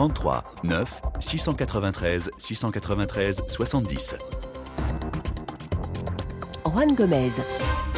33 0.00 0.44
9 0.62 1.00
693 1.18 2.30
693 2.38 3.42
70. 3.46 4.18
Juan 6.64 6.94
Gomez. 6.94 7.89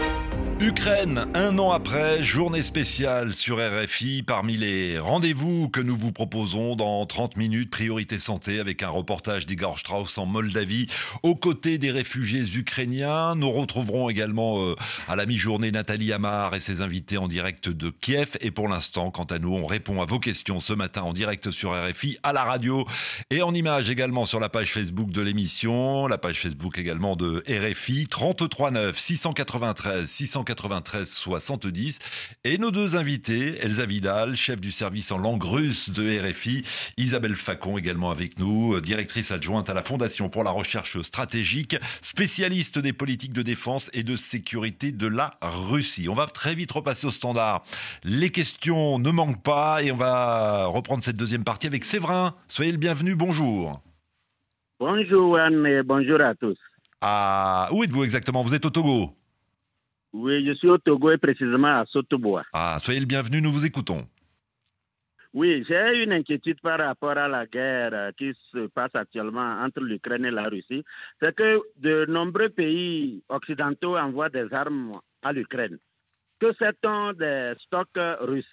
Ukraine, 0.63 1.27
un 1.35 1.59
an 1.59 1.73
après, 1.73 2.23
journée 2.23 2.63
spéciale 2.63 3.33
sur 3.33 3.59
RFI. 3.59 4.23
Parmi 4.23 4.57
les 4.57 4.97
rendez-vous 4.97 5.69
que 5.69 5.81
nous 5.81 5.97
vous 5.97 6.13
proposons 6.13 6.77
dans 6.77 7.05
30 7.05 7.37
minutes, 7.37 7.69
priorité 7.69 8.17
santé 8.21 8.61
avec 8.61 8.85
un 8.85 8.89
reportage 8.89 9.45
d'Igor 9.45 9.81
Strauss 9.81 10.19
en 10.19 10.27
Moldavie, 10.27 10.87
aux 11.25 11.35
côtés 11.35 11.79
des 11.79 11.91
réfugiés 11.91 12.45
ukrainiens. 12.57 13.35
Nous 13.35 13.51
retrouverons 13.51 14.09
également 14.09 14.63
euh, 14.63 14.77
à 15.09 15.17
la 15.17 15.27
mi-journée 15.27 15.73
Nathalie 15.73 16.13
Amar 16.13 16.55
et 16.55 16.61
ses 16.61 16.81
invités 16.81 17.19
en 17.19 17.27
direct 17.27 17.69
de 17.69 17.91
Kiev. 17.91 18.37
Et 18.41 18.53
pour 18.53 18.69
l'instant, 18.69 19.11
quant 19.11 19.25
à 19.25 19.41
nous, 19.41 19.53
on 19.53 19.67
répond 19.67 20.01
à 20.01 20.05
vos 20.05 20.21
questions 20.21 20.61
ce 20.61 20.75
matin 20.75 21.03
en 21.03 21.13
direct 21.13 21.51
sur 21.51 21.73
RFI, 21.73 22.19
à 22.23 22.33
la 22.33 22.45
radio 22.45 22.87
et 23.31 23.43
en 23.43 23.53
image 23.53 23.91
également 23.91 24.27
sur 24.27 24.39
la 24.39 24.49
page 24.49 24.73
Facebook 24.73 25.11
de 25.11 25.23
l'émission, 25.23 26.07
la 26.07 26.19
page 26.19 26.41
Facebook 26.41 26.79
également 26.79 27.17
de 27.17 27.43
RFI, 27.49 28.07
33 28.07 28.71
9 28.71 28.97
693 28.97 30.09
693 30.09 30.52
93 30.55 31.09
70. 31.09 31.99
Et 32.45 32.59
nos 32.59 32.71
deux 32.71 32.95
invités, 32.97 33.57
Elsa 33.63 33.87
Vidal, 33.87 34.37
chef 34.37 34.61
du 34.61 34.71
service 34.71 35.11
en 35.11 35.19
langue 35.19 35.43
russe 35.43 35.91
de 35.91 36.21
RFI, 36.21 36.63
Isabelle 36.99 37.37
Facon 37.37 37.79
également 37.79 38.11
avec 38.11 38.39
nous, 38.39 38.79
directrice 38.81 39.31
adjointe 39.31 39.71
à 39.71 39.75
la 39.75 39.83
Fondation 39.83 40.29
pour 40.29 40.45
la 40.45 40.51
recherche 40.51 41.01
stratégique, 41.01 41.77
spécialiste 42.03 42.79
des 42.79 42.93
politiques 42.93 43.33
de 43.33 43.43
défense 43.43 43.91
et 43.95 44.03
de 44.03 44.15
sécurité 44.15 44.93
de 44.93 45.07
la 45.07 45.39
Russie. 45.41 46.09
On 46.09 46.15
va 46.15 46.27
très 46.27 46.55
vite 46.55 46.73
repasser 46.73 47.07
au 47.07 47.11
standard. 47.11 47.63
Les 48.05 48.31
questions 48.31 48.99
ne 48.99 49.11
manquent 49.11 49.43
pas 49.43 49.83
et 49.83 49.91
on 49.91 49.97
va 49.97 50.67
reprendre 50.67 51.03
cette 51.03 51.17
deuxième 51.17 51.45
partie 51.45 51.67
avec 51.67 51.85
Séverin. 51.85 52.35
Soyez 52.49 52.73
le 52.73 52.79
bienvenu, 52.79 53.15
bonjour. 53.15 53.73
Bonjour 54.79 55.39
Anne 55.39 55.67
et 55.67 55.83
bonjour 55.83 56.21
à 56.21 56.35
tous. 56.35 56.59
Ah, 57.01 57.69
où 57.73 57.85
êtes-vous 57.85 58.05
exactement? 58.05 58.43
Vous 58.43 58.55
êtes 58.55 58.67
au 58.67 58.71
Togo? 58.71 59.17
Oui, 60.13 60.47
je 60.47 60.53
suis 60.53 60.69
au 60.69 60.79
Togo 60.79 61.11
et 61.11 61.19
précisément 61.19 61.81
à 61.81 61.85
Sotobois. 61.87 62.45
Ah, 62.53 62.79
soyez 62.81 63.01
le 63.01 63.07
bienvenu, 63.07 63.41
nous 63.41 63.53
vous 63.53 63.65
écoutons. 63.65 64.07
Oui, 65.35 65.65
j'ai 65.67 66.03
une 66.03 66.13
inquiétude 66.13 66.61
par 66.61 66.79
rapport 66.79 67.17
à 67.17 67.27
la 67.27 67.47
guerre 67.47 68.13
qui 68.19 68.35
se 68.53 68.67
passe 68.67 68.95
actuellement 68.95 69.63
entre 69.63 69.81
l'Ukraine 69.81 70.27
et 70.27 70.31
la 70.31 70.45
Russie. 70.45 70.85
C'est 71.23 71.35
que 71.35 71.63
de 71.79 72.05
nombreux 72.05 72.51
pays 72.51 73.23
occidentaux 73.31 73.97
envoient 73.97 74.29
des 74.29 74.53
armes 74.53 75.01
à 75.23 75.33
l'Ukraine. 75.33 75.79
Que 76.39 76.53
sait-on 76.59 77.15
des 77.15 77.55
stocks 77.59 77.89
russes? 78.21 78.45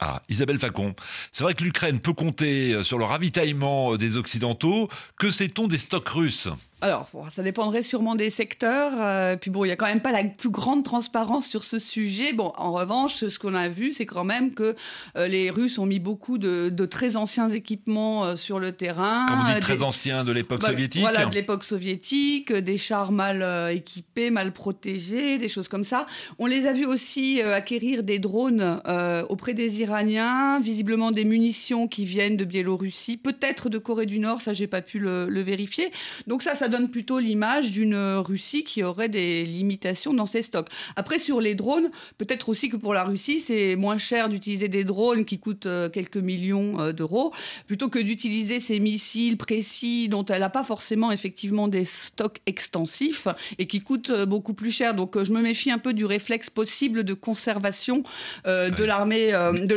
Ah, 0.00 0.20
Isabelle 0.28 0.58
Facon. 0.58 0.94
C'est 1.30 1.44
vrai 1.44 1.54
que 1.54 1.62
l'Ukraine 1.62 2.00
peut 2.00 2.12
compter 2.12 2.82
sur 2.82 2.98
le 2.98 3.04
ravitaillement 3.04 3.96
des 3.96 4.16
Occidentaux. 4.16 4.88
Que 5.18 5.30
sait-on 5.30 5.68
des 5.68 5.78
stocks 5.78 6.08
russes? 6.08 6.48
Alors, 6.80 7.08
ça 7.28 7.42
dépendrait 7.42 7.82
sûrement 7.82 8.14
des 8.14 8.30
secteurs. 8.30 8.92
Euh, 8.98 9.36
puis 9.36 9.50
bon, 9.50 9.64
il 9.64 9.68
y 9.68 9.72
a 9.72 9.76
quand 9.76 9.86
même 9.86 10.00
pas 10.00 10.12
la 10.12 10.22
plus 10.22 10.48
grande 10.48 10.84
transparence 10.84 11.46
sur 11.48 11.64
ce 11.64 11.80
sujet. 11.80 12.32
Bon, 12.32 12.52
en 12.56 12.70
revanche, 12.70 13.26
ce 13.26 13.38
qu'on 13.38 13.54
a 13.54 13.68
vu, 13.68 13.92
c'est 13.92 14.06
quand 14.06 14.22
même 14.22 14.54
que 14.54 14.76
euh, 15.16 15.26
les 15.26 15.50
Russes 15.50 15.80
ont 15.80 15.86
mis 15.86 15.98
beaucoup 15.98 16.38
de, 16.38 16.70
très 16.86 17.16
anciens 17.16 17.48
équipements 17.48 18.24
euh, 18.24 18.36
sur 18.36 18.60
le 18.60 18.70
terrain. 18.70 19.26
Quand 19.28 19.36
vous 19.38 19.52
dites 19.52 19.60
très 19.60 19.82
anciens 19.82 20.22
de 20.22 20.30
l'époque 20.30 20.60
bah, 20.60 20.68
soviétique 20.68 21.00
Voilà, 21.00 21.26
de 21.26 21.34
l'époque 21.34 21.64
soviétique, 21.64 22.52
des 22.52 22.78
chars 22.78 23.10
mal 23.10 23.72
équipés, 23.72 24.30
mal 24.30 24.52
protégés, 24.52 25.38
des 25.38 25.48
choses 25.48 25.66
comme 25.66 25.84
ça. 25.84 26.06
On 26.38 26.46
les 26.46 26.68
a 26.68 26.72
vus 26.72 26.86
aussi 26.86 27.42
acquérir 27.42 28.04
des 28.04 28.20
drones 28.20 28.80
auprès 29.28 29.54
des 29.54 29.80
Iraniens, 29.80 30.60
visiblement 30.60 31.10
des 31.10 31.24
munitions 31.24 31.88
qui 31.88 32.04
viennent 32.04 32.36
de 32.36 32.44
Biélorussie, 32.44 33.16
peut-être 33.16 33.68
de 33.68 33.78
Corée 33.78 34.06
du 34.06 34.20
Nord, 34.20 34.40
ça 34.40 34.52
j'ai 34.52 34.68
pas 34.68 34.80
pu 34.80 35.00
le, 35.00 35.28
le 35.28 35.42
vérifier. 35.42 35.90
Donc 36.26 36.42
ça, 36.42 36.54
ça 36.54 36.67
donne 36.68 36.90
plutôt 36.90 37.18
l'image 37.18 37.72
d'une 37.72 37.96
Russie 37.96 38.64
qui 38.64 38.82
aurait 38.82 39.08
des 39.08 39.44
limitations 39.44 40.14
dans 40.14 40.26
ses 40.26 40.42
stocks. 40.42 40.68
Après, 40.96 41.18
sur 41.18 41.40
les 41.40 41.54
drones, 41.54 41.90
peut-être 42.18 42.48
aussi 42.48 42.68
que 42.68 42.76
pour 42.76 42.94
la 42.94 43.04
Russie, 43.04 43.40
c'est 43.40 43.76
moins 43.76 43.98
cher 43.98 44.28
d'utiliser 44.28 44.68
des 44.68 44.84
drones 44.84 45.24
qui 45.24 45.38
coûtent 45.38 45.66
euh, 45.66 45.88
quelques 45.88 46.16
millions 46.16 46.80
euh, 46.80 46.92
d'euros, 46.92 47.32
plutôt 47.66 47.88
que 47.88 47.98
d'utiliser 47.98 48.60
ces 48.60 48.80
missiles 48.80 49.36
précis 49.36 50.08
dont 50.08 50.24
elle 50.24 50.40
n'a 50.40 50.50
pas 50.50 50.64
forcément 50.64 51.12
effectivement 51.12 51.68
des 51.68 51.84
stocks 51.84 52.38
extensifs 52.46 53.28
et 53.58 53.66
qui 53.66 53.80
coûtent 53.80 54.10
euh, 54.10 54.26
beaucoup 54.26 54.54
plus 54.54 54.70
cher. 54.70 54.94
Donc 54.94 55.22
je 55.22 55.32
me 55.32 55.40
méfie 55.40 55.70
un 55.70 55.78
peu 55.78 55.92
du 55.92 56.04
réflexe 56.04 56.50
possible 56.50 57.04
de 57.04 57.14
conservation 57.14 58.02
de 58.46 58.84
l'armée 58.84 59.28
de 59.28 59.74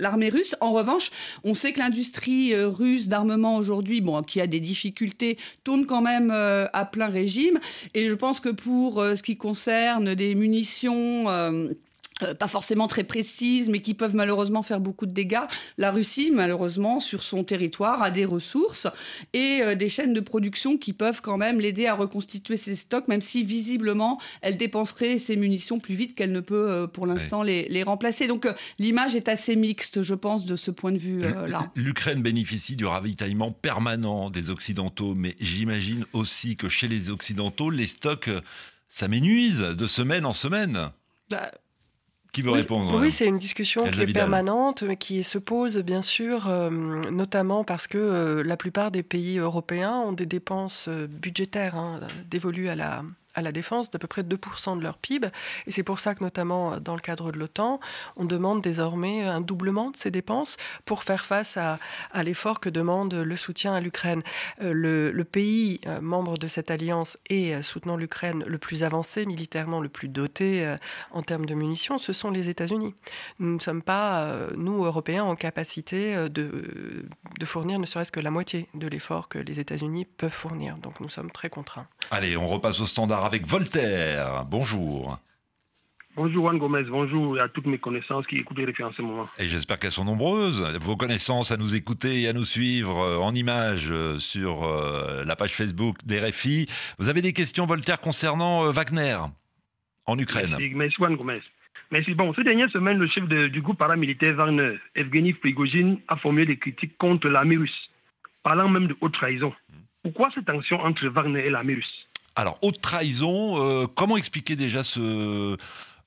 l'armée 0.00 0.28
russe. 0.28 0.54
En 0.60 0.72
revanche, 0.72 1.10
on 1.44 1.54
sait 1.54 1.72
que 1.72 1.78
l'industrie 1.78 2.54
russe 2.54 3.08
d'armement 3.08 3.56
aujourd'hui, 3.56 4.00
bon, 4.00 4.22
qui 4.22 4.40
a 4.40 4.46
des 4.46 4.60
difficultés, 4.60 5.38
tourne 5.64 5.86
quand 5.86 6.02
même 6.02 6.21
euh, 6.30 6.66
à 6.72 6.84
plein 6.84 7.08
régime. 7.08 7.58
Et 7.94 8.08
je 8.08 8.14
pense 8.14 8.40
que 8.40 8.48
pour 8.48 9.00
euh, 9.00 9.16
ce 9.16 9.22
qui 9.22 9.36
concerne 9.36 10.14
des 10.14 10.34
munitions 10.34 11.24
euh, 12.22 12.34
pas 12.34 12.48
forcément 12.48 12.88
très 12.88 13.04
précises, 13.04 13.68
mais 13.68 13.80
qui 13.80 13.94
peuvent 13.94 14.14
malheureusement 14.14 14.62
faire 14.62 14.80
beaucoup 14.80 15.06
de 15.06 15.12
dégâts. 15.12 15.46
La 15.78 15.90
Russie, 15.90 16.30
malheureusement, 16.32 17.00
sur 17.00 17.22
son 17.22 17.44
territoire, 17.44 18.02
a 18.02 18.10
des 18.10 18.24
ressources 18.24 18.86
et 19.32 19.60
euh, 19.62 19.74
des 19.74 19.88
chaînes 19.88 20.12
de 20.12 20.20
production 20.20 20.76
qui 20.76 20.92
peuvent 20.92 21.20
quand 21.20 21.36
même 21.36 21.60
l'aider 21.60 21.86
à 21.86 21.94
reconstituer 21.94 22.56
ses 22.56 22.74
stocks, 22.74 23.08
même 23.08 23.20
si 23.20 23.42
visiblement 23.42 24.20
elle 24.40 24.56
dépenserait 24.56 25.18
ses 25.18 25.36
munitions 25.36 25.78
plus 25.78 25.94
vite 25.94 26.14
qu'elle 26.14 26.32
ne 26.32 26.40
peut 26.40 26.70
euh, 26.70 26.86
pour 26.86 27.06
l'instant 27.06 27.42
les, 27.42 27.68
les, 27.68 27.82
remplacer. 27.82 28.26
Donc 28.26 28.48
l'image 28.78 29.16
est 29.16 29.28
assez 29.28 29.56
mixte, 29.56 30.02
je 30.02 30.14
pense, 30.14 30.46
de 30.46 30.56
ce 30.56 30.70
point 30.70 30.92
de 30.92 30.98
vue-là. 30.98 31.70
L'Ukraine 31.74 32.22
bénéficie 32.22 32.76
du 32.76 32.86
ravitaillement 32.86 33.52
permanent 33.52 34.30
des 34.30 34.50
Occidentaux, 34.50 35.14
mais 35.14 35.34
j'imagine 35.40 36.04
aussi 36.12 36.56
que 36.56 36.68
chez 36.68 36.88
les 36.88 37.10
Occidentaux, 37.10 37.70
les 37.70 37.86
stocks 37.86 38.30
s'amenuisent 38.88 39.60
de 39.60 39.86
semaine 39.86 40.26
en 40.26 40.32
semaine. 40.32 40.90
Bah, 41.30 41.50
qui 42.32 42.40
veut 42.40 42.50
répondre 42.50 42.98
Oui, 42.98 43.10
c'est 43.10 43.26
une 43.26 43.38
discussion 43.38 43.82
qui 43.84 44.00
est 44.00 44.12
permanente, 44.12 44.82
mais 44.82 44.96
qui 44.96 45.22
se 45.22 45.38
pose 45.38 45.78
bien 45.78 46.02
sûr, 46.02 46.48
euh, 46.48 46.70
notamment 47.10 47.62
parce 47.62 47.86
que 47.86 47.98
euh, 47.98 48.42
la 48.42 48.56
plupart 48.56 48.90
des 48.90 49.02
pays 49.02 49.38
européens 49.38 49.98
ont 49.98 50.12
des 50.12 50.26
dépenses 50.26 50.86
euh, 50.88 51.06
budgétaires 51.06 51.76
hein, 51.76 52.00
dévolues 52.30 52.70
à 52.70 52.74
la, 52.74 53.02
à 53.34 53.42
la 53.42 53.52
défense 53.52 53.90
d'à 53.90 53.98
peu 53.98 54.06
près 54.06 54.22
2% 54.22 54.78
de 54.78 54.82
leur 54.82 54.98
PIB. 54.98 55.28
Et 55.66 55.72
c'est 55.72 55.82
pour 55.82 55.98
ça 55.98 56.14
que, 56.14 56.22
notamment 56.22 56.78
dans 56.78 56.94
le 56.94 57.00
cadre 57.00 57.32
de 57.32 57.38
l'OTAN, 57.38 57.80
on 58.16 58.24
demande 58.24 58.62
désormais 58.62 59.22
un 59.24 59.40
doublement 59.40 59.90
de 59.90 59.96
ces 59.96 60.10
dépenses 60.10 60.56
pour 60.84 61.04
faire 61.04 61.24
face 61.24 61.56
à, 61.56 61.78
l'effort 62.22 62.60
que 62.60 62.68
demande 62.68 63.14
le 63.14 63.36
soutien 63.36 63.74
à 63.74 63.80
l'Ukraine. 63.80 64.22
Euh, 64.60 64.72
le, 64.72 65.24
pays 65.24 65.80
euh, 65.86 66.00
membre 66.00 66.36
de 66.36 66.46
cette 66.46 66.70
alliance 66.70 67.16
et 67.30 67.54
euh, 67.54 67.62
soutenant 67.62 67.96
l'Ukraine 67.96 68.44
le 68.46 68.58
plus 68.58 68.84
avancé 68.84 69.24
militairement, 69.24 69.80
le 69.80 69.88
plus 69.88 70.08
doté 70.08 70.76
en 71.10 71.22
termes 71.22 71.46
de 71.46 71.54
munitions, 71.54 71.98
ce 71.98 72.12
sont 72.12 72.30
les 72.30 72.48
États-Unis. 72.48 72.94
Nous 73.38 73.54
ne 73.54 73.58
sommes 73.60 73.82
pas, 73.82 74.28
nous, 74.56 74.84
Européens, 74.84 75.24
en 75.24 75.36
capacité 75.36 76.28
de, 76.28 77.06
de 77.38 77.46
fournir 77.46 77.78
ne 77.78 77.86
serait-ce 77.86 78.12
que 78.12 78.20
la 78.20 78.30
moitié 78.30 78.68
de 78.74 78.86
l'effort 78.86 79.28
que 79.28 79.38
les 79.38 79.60
États-Unis 79.60 80.04
peuvent 80.04 80.30
fournir. 80.30 80.76
Donc 80.76 81.00
nous 81.00 81.08
sommes 81.08 81.30
très 81.30 81.50
contraints. 81.50 81.86
Allez, 82.10 82.36
on 82.36 82.46
repasse 82.46 82.80
au 82.80 82.86
standard 82.86 83.21
avec 83.24 83.46
Voltaire. 83.46 84.44
Bonjour. 84.44 85.18
Bonjour 86.14 86.44
Juan 86.44 86.58
Gomez, 86.58 86.82
bonjour 86.82 87.40
à 87.40 87.48
toutes 87.48 87.64
mes 87.64 87.78
connaissances 87.78 88.26
qui 88.26 88.36
écoutent 88.36 88.58
les 88.58 88.84
en 88.84 88.92
ce 88.92 89.00
moment. 89.00 89.28
Et 89.38 89.48
j'espère 89.48 89.78
qu'elles 89.78 89.92
sont 89.92 90.04
nombreuses. 90.04 90.60
Vos 90.82 90.94
connaissances 90.94 91.52
à 91.52 91.56
nous 91.56 91.74
écouter 91.74 92.22
et 92.22 92.28
à 92.28 92.34
nous 92.34 92.44
suivre 92.44 92.98
euh, 92.98 93.18
en 93.18 93.34
images 93.34 93.88
euh, 93.90 94.18
sur 94.18 94.64
euh, 94.64 95.24
la 95.24 95.36
page 95.36 95.54
Facebook 95.54 95.96
d'RFI. 96.04 96.68
Vous 96.98 97.08
avez 97.08 97.22
des 97.22 97.32
questions, 97.32 97.64
Voltaire, 97.64 97.98
concernant 97.98 98.70
Wagner 98.70 99.16
en 100.04 100.18
Ukraine? 100.18 100.50
Merci, 100.50 100.72
merci 100.74 100.96
Juan 100.96 101.16
Gomez. 101.16 101.40
Merci. 101.90 102.14
Bon, 102.14 102.34
ces 102.34 102.44
dernières 102.44 102.70
semaines, 102.70 102.98
le 102.98 103.06
chef 103.06 103.26
du 103.26 103.62
groupe 103.62 103.78
paramilitaire 103.78 104.34
Wagner, 104.34 104.78
Evgeny 104.94 105.32
Prigozhin, 105.32 105.96
a 106.08 106.16
formulé 106.16 106.44
des 106.44 106.58
critiques 106.58 106.98
contre 106.98 107.28
l'armée 107.28 107.56
russe, 107.56 107.90
parlant 108.42 108.68
même 108.68 108.88
de 108.88 108.96
haute 109.00 109.14
trahison. 109.14 109.54
Pourquoi 110.02 110.30
cette 110.34 110.44
tension 110.44 110.78
entre 110.80 111.06
Wagner 111.08 111.46
et 111.46 111.50
l'armée 111.50 111.74
russe? 111.74 112.06
Alors, 112.34 112.58
haute 112.62 112.80
trahison, 112.80 113.62
euh, 113.62 113.86
comment 113.86 114.16
expliquer 114.16 114.56
déjà 114.56 114.82
ce, 114.82 115.56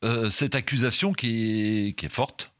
euh, 0.04 0.30
cette 0.30 0.56
accusation 0.56 1.14
qui 1.14 1.96
est 2.02 2.10
forte? 2.10 2.52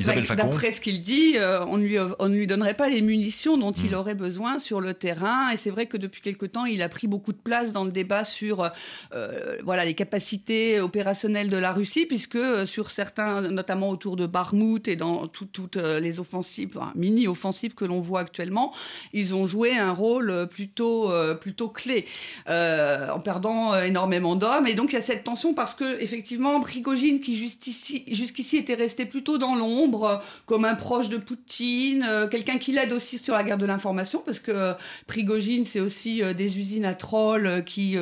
D'après 0.00 0.72
ce 0.72 0.80
qu'il 0.80 1.00
dit, 1.00 1.34
euh, 1.36 1.64
on, 1.66 1.76
lui, 1.76 1.96
on 2.18 2.28
ne 2.28 2.34
lui 2.34 2.46
donnerait 2.46 2.74
pas 2.74 2.88
les 2.88 3.02
munitions 3.02 3.56
dont 3.56 3.72
il 3.72 3.90
hmm. 3.90 3.94
aurait 3.94 4.14
besoin 4.14 4.58
sur 4.58 4.80
le 4.80 4.94
terrain. 4.94 5.50
Et 5.50 5.56
c'est 5.56 5.70
vrai 5.70 5.86
que 5.86 5.96
depuis 5.96 6.22
quelque 6.22 6.46
temps, 6.46 6.64
il 6.64 6.82
a 6.82 6.88
pris 6.88 7.06
beaucoup 7.06 7.32
de 7.32 7.38
place 7.38 7.72
dans 7.72 7.84
le 7.84 7.92
débat 7.92 8.24
sur 8.24 8.70
euh, 9.14 9.56
voilà, 9.62 9.84
les 9.84 9.94
capacités 9.94 10.80
opérationnelles 10.80 11.50
de 11.50 11.56
la 11.56 11.72
Russie, 11.72 12.06
puisque 12.06 12.36
euh, 12.36 12.66
sur 12.66 12.90
certains, 12.90 13.42
notamment 13.42 13.90
autour 13.90 14.16
de 14.16 14.26
Barmout 14.26 14.88
et 14.88 14.96
dans 14.96 15.26
toutes 15.28 15.76
les 15.76 16.20
offensives, 16.20 16.78
mini-offensives 16.94 17.74
que 17.74 17.84
l'on 17.84 18.00
voit 18.00 18.20
actuellement, 18.20 18.72
ils 19.12 19.34
ont 19.34 19.46
joué 19.46 19.76
un 19.76 19.92
rôle 19.92 20.48
plutôt, 20.48 21.12
plutôt 21.40 21.68
clé, 21.68 22.06
en 22.48 23.20
perdant 23.20 23.80
énormément 23.80 24.36
d'hommes. 24.36 24.66
Et 24.66 24.74
donc 24.74 24.92
il 24.92 24.94
y 24.94 24.98
a 24.98 25.02
cette 25.02 25.24
tension 25.24 25.54
parce 25.54 25.74
que, 25.74 26.00
effectivement, 26.00 26.60
Prigogine, 26.60 27.20
qui 27.20 27.36
jusqu'ici 27.36 28.56
était 28.56 28.74
resté 28.74 29.06
plutôt 29.06 29.38
dans 29.38 29.54
l'ombre, 29.54 29.91
l'ombre 29.92 30.22
comme 30.46 30.64
un 30.64 30.74
proche 30.74 31.08
de 31.08 31.18
Poutine, 31.18 32.06
quelqu'un 32.30 32.58
qui 32.58 32.72
l'aide 32.72 32.92
aussi 32.92 33.18
sur 33.18 33.34
la 33.34 33.42
guerre 33.42 33.58
de 33.58 33.66
l'information, 33.66 34.22
parce 34.24 34.38
que 34.38 34.74
Prigogine, 35.06 35.64
c'est 35.64 35.80
aussi 35.80 36.22
des 36.36 36.58
usines 36.58 36.84
à 36.84 36.94
trolls 36.94 37.62
qui 37.64 37.96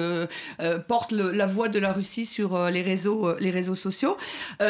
portent 0.89 1.13
la 1.13 1.47
voix 1.47 1.69
de 1.69 1.79
la 1.79 1.93
Russie 1.93 2.27
sur 2.27 2.71
les 2.71 2.83
réseaux, 2.83 3.37
les 3.39 3.51
réseaux 3.51 3.75
sociaux. 3.75 4.17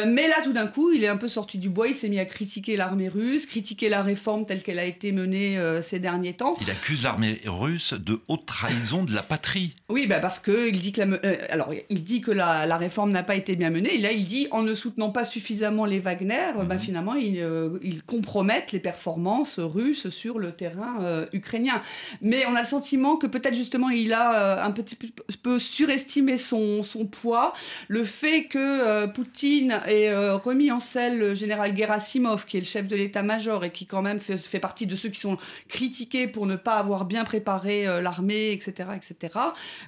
mais 0.06 0.28
là, 0.28 0.37
tout 0.43 0.52
d'un 0.52 0.67
coup, 0.67 0.93
il 0.93 1.05
est 1.05 1.08
un 1.08 1.17
peu 1.17 1.28
sorti 1.28 1.58
du 1.58 1.69
bois, 1.69 1.88
il 1.88 1.94
s'est 1.94 2.08
mis 2.08 2.19
à 2.19 2.25
critiquer 2.25 2.76
l'armée 2.76 3.08
russe, 3.08 3.46
critiquer 3.46 3.88
la 3.88 4.02
réforme 4.02 4.44
telle 4.44 4.62
qu'elle 4.62 4.78
a 4.78 4.84
été 4.84 5.12
menée 5.12 5.58
ces 5.82 5.99
derniers 5.99 6.34
temps. 6.34 6.55
Il 6.61 6.70
accuse 6.70 7.02
l'armée 7.02 7.40
russe 7.44 7.94
de 7.94 8.20
haute 8.28 8.46
trahison 8.46 9.05
de 9.05 9.14
la 9.14 9.22
patrie. 9.22 9.76
Oui, 9.88 10.06
bah 10.06 10.20
parce 10.20 10.38
que 10.38 10.69
il 10.69 10.81
dit 10.81 10.93
que 10.93 11.02
la, 11.02 11.19
alors 11.50 11.72
il 11.88 12.02
dit 12.02 12.20
que 12.20 12.31
la, 12.31 12.67
la 12.67 12.76
réforme 12.76 13.11
n'a 13.11 13.22
pas 13.22 13.34
été 13.34 13.56
bien 13.56 13.70
menée. 13.70 13.94
Et 13.94 13.99
là, 13.99 14.12
il 14.12 14.25
dit 14.25 14.49
en 14.50 14.62
ne 14.62 14.75
soutenant 14.75 15.11
pas 15.11 15.25
suffisamment 15.25 15.84
les 15.84 15.99
Wagner, 15.99 16.52
bah, 16.56 16.75
mhm. 16.75 16.78
Finalement, 17.00 17.14
ils 17.14 17.81
il 17.82 18.02
compromettent 18.02 18.73
les 18.73 18.81
performances 18.81 19.58
russes 19.58 20.08
sur 20.08 20.38
le 20.38 20.52
terrain 20.52 20.99
euh, 21.00 21.26
ukrainien. 21.32 21.81
Mais 22.20 22.44
on 22.47 22.55
a 22.55 22.61
le 22.61 22.67
sentiment 22.67 23.17
que 23.17 23.26
peut-être 23.26 23.55
justement 23.55 23.91
il 23.91 24.12
a 24.12 24.35
euh, 24.35 24.64
un 24.64 24.70
petit 24.70 24.97
peu 25.43 25.58
surestimé 25.58 26.37
son, 26.37 26.82
son 26.82 27.06
poids. 27.06 27.52
Le 27.88 28.05
fait 28.05 28.44
que 28.44 28.58
euh, 28.58 29.06
Poutine 29.06 29.81
ait 29.87 30.12
remis 30.12 30.70
en 30.70 30.81
selle 30.81 31.19
le 31.19 31.35
général 31.35 31.76
Gerasimov, 31.76 32.47
qui 32.47 32.56
est 32.56 32.61
le 32.61 32.67
chef 32.67 32.87
de 32.87 32.97
l'état-major 32.97 33.64
et 33.64 33.70
qui 33.70 33.87
quand 33.87 34.03
même 34.03 34.19
fait, 34.19 34.37
fait, 34.37 34.61
partie 34.61 34.87
de 34.87 34.94
ceux 34.94 35.08
qui 35.08 35.20
sont 35.20 35.37
critiqués 35.69 36.26
pour 36.26 36.46
ne 36.46 36.56
pas 36.56 36.75
avoir 36.75 37.05
bien 37.05 37.25
préparé 37.25 37.85
l'armée, 38.03 38.53
etc., 38.53 38.91
etc. 38.96 39.35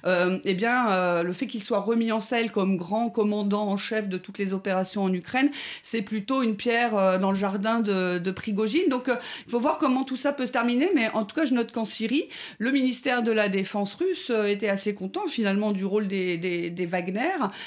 eh 0.05 0.53
bien, 0.53 1.21
le 1.23 1.33
fait 1.33 1.47
qu'il 1.47 1.63
soit 1.63 1.79
remis 1.79 2.11
en 2.11 2.19
selle 2.19 2.51
comme 2.51 2.77
grand 2.77 3.09
commandant 3.09 3.67
en 3.67 3.77
chef 3.77 4.09
de 4.09 4.17
toutes 4.17 4.37
les 4.37 4.53
opérations 4.53 5.03
en 5.03 5.13
Ukraine, 5.13 5.49
c'est 5.81 6.01
plutôt 6.01 6.41
une 6.43 6.55
pierre 6.55 6.93
dans 7.19 7.31
le 7.31 7.37
jardin 7.37 7.79
de, 7.79 8.17
de 8.17 8.31
Prigogine. 8.31 8.89
Donc, 8.89 9.09
il 9.09 9.51
faut 9.51 9.59
voir 9.59 9.77
comment 9.77 10.03
tout 10.03 10.17
ça 10.17 10.33
peut 10.33 10.45
se 10.45 10.51
terminer. 10.51 10.89
Mais 10.95 11.09
en 11.13 11.25
tout 11.25 11.35
cas, 11.35 11.45
je 11.45 11.53
note 11.53 11.71
qu'en 11.71 11.85
Syrie, 11.85 12.27
le 12.59 12.71
ministère 12.71 13.23
de 13.23 13.31
la 13.31 13.49
Défense 13.49 13.95
russe 13.95 14.29
euh, 14.29 14.47
était 14.47 14.69
assez 14.69 14.93
content 14.93 15.27
finalement 15.27 15.71
du 15.71 15.85
rôle 15.85 16.07
des, 16.07 16.37
des, 16.37 16.85
Wagner. 16.85 17.21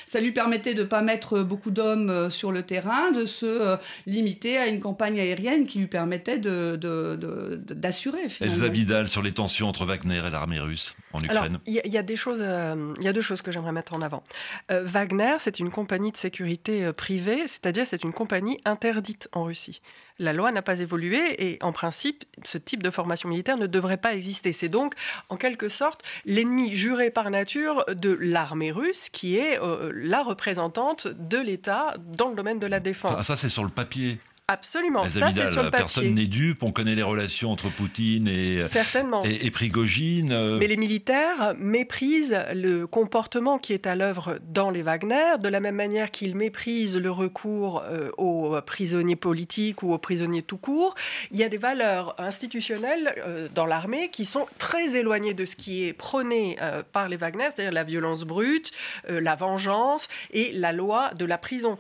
Ça 0.05 0.21
lui 0.21 0.33
permettait 0.33 0.75
de 0.75 0.83
ne 0.83 0.87
pas 0.87 1.03
mettre 1.03 1.43
beaucoup 1.43 1.71
d'hommes 1.71 2.11
euh, 2.11 2.31
sur 2.31 2.53
le 2.53 2.62
terrain, 2.62 3.11
de 3.12 3.25
se 3.25 3.47
euh, 3.47 3.77
limiter 4.06 4.59
à 4.59 4.67
une 4.67 4.81
campagne 4.81 5.19
aérienne 5.19 5.67
qui 5.67 5.79
lui 5.79 5.87
permettait 5.87 6.38
d'assurer. 6.38 8.27
De, 8.27 8.44
de, 8.44 8.53
Elsa 8.53 8.69
Vidal 8.69 9.09
sur 9.09 9.23
les 9.23 9.33
tensions 9.33 9.69
entre 9.69 9.85
Wagner 9.85 10.23
et 10.27 10.31
l'armée 10.31 10.61
russe 10.61 10.94
en 11.12 11.23
Ukraine. 11.23 11.59
Il 11.67 11.75
y, 11.75 11.99
a 11.99 12.03
des 12.03 12.17
choses, 12.17 12.41
il 12.41 13.05
y 13.05 13.09
a 13.09 13.12
deux 13.12 13.21
choses 13.21 13.43
que 13.43 13.50
j'aimerais 13.50 13.73
mettre 13.73 13.94
en 13.94 14.03
avant. 14.03 14.23
Wagner, 14.71 15.37
c'est 15.38 15.59
une 15.59 15.71
compagnie 15.71 16.12
de 16.12 16.17
sécurité 16.17 16.93
privée, 16.93 17.47
c'est-à-dire 17.47 17.87
c'est 17.87 18.05
une 18.05 18.12
compagnie 18.12 18.61
interdite 18.65 19.25
en 19.32 19.44
Russie 19.44 19.81
la 20.19 20.32
loi 20.32 20.52
n'a 20.52 20.62
pas 20.62 20.81
évolué 20.81 21.46
et 21.46 21.58
en 21.62 21.73
principe, 21.73 22.25
ce 22.44 22.58
type 22.58 22.82
de 22.82 22.90
formation 22.90 23.28
militaire 23.28 23.56
ne 23.56 23.67
devrait 23.67 23.96
pas 23.96 24.14
exister. 24.14 24.52
C'est 24.52 24.69
donc 24.69 24.94
en 25.28 25.37
quelque 25.37 25.69
sorte 25.69 26.02
l'ennemi 26.25 26.75
juré 26.75 27.11
par 27.11 27.31
nature 27.31 27.84
de 27.88 28.17
l'armée 28.20 28.70
russe 28.70 29.08
qui 29.08 29.37
est 29.37 29.61
euh, 29.61 29.93
la 29.94 30.23
représentante 30.23 31.06
de 31.06 31.38
l'État 31.38 31.94
dans 31.99 32.31
le 32.31 32.34
domaine 32.34 32.58
de 32.58 32.67
la 32.67 32.81
défense. 32.81 33.23
ça, 33.23 33.37
c'est 33.37 33.49
sur 33.49 33.64
le 33.64 33.70
papier. 33.70 34.19
Absolument, 34.48 35.08
ça 35.08 35.32
c'est 35.34 35.48
sur 35.48 35.64
le 35.64 35.70
papier. 35.72 35.78
Personne 35.78 36.14
n'est 36.14 36.26
dupe, 36.26 36.62
on 36.62 36.70
connaît 36.70 36.94
les 36.94 37.02
relations 37.02 37.50
entre 37.50 37.69
Poutine 37.69 38.28
et, 38.28 38.60
Certainement. 38.70 39.25
et, 39.25 39.50
Prigogine. 39.50 40.31
Euh. 40.31 40.58
Mais 40.60 40.69
les 40.69 40.76
militaires 40.76 41.56
méprisent 41.58 42.38
le 42.54 42.87
comportement 42.87 43.58
qui 43.58 43.72
est 43.72 43.88
à 43.88 43.96
l'œuvre 43.96 44.38
dans 44.48 44.70
les 44.70 44.82
Wagner, 44.82 45.38
de 45.43 45.48
la 45.48 45.58
même 45.58 45.75
manière 45.75 46.12
qu'ils 46.12 46.37
méprisent 46.37 46.96
le 46.96 47.10
recours 47.10 47.82
euh, 47.87 48.10
aux 48.19 48.56
prisonniers 48.64 49.16
politiques 49.16 49.82
ou 49.82 49.93
aux 49.93 49.98
prisonniers 49.98 50.43
tout 50.43 50.58
court. 50.58 50.94
Il 51.32 51.38
y 51.38 51.42
a 51.42 51.49
des 51.49 51.58
valeurs 51.58 52.14
institutionnelles 52.20 53.16
euh, 53.26 53.49
dans 53.52 53.66
l'armée 53.66 54.10
qui 54.10 54.26
sont 54.26 54.46
très 54.58 54.94
éloignées 54.94 55.34
de 55.34 55.44
ce 55.44 55.56
qui 55.56 55.88
est 55.88 55.92
prôné 55.92 56.56
par 56.92 57.08
les 57.08 57.16
Wagner, 57.16 57.49
c'est-à-dire 57.52 57.72
la 57.72 57.82
violence 57.82 58.22
brute, 58.22 58.70
la 59.08 59.34
vengeance 59.34 60.06
et 60.31 60.52
la 60.52 60.72
loi 60.72 61.12
de 61.14 61.25
la 61.25 61.37
prison. 61.37 61.78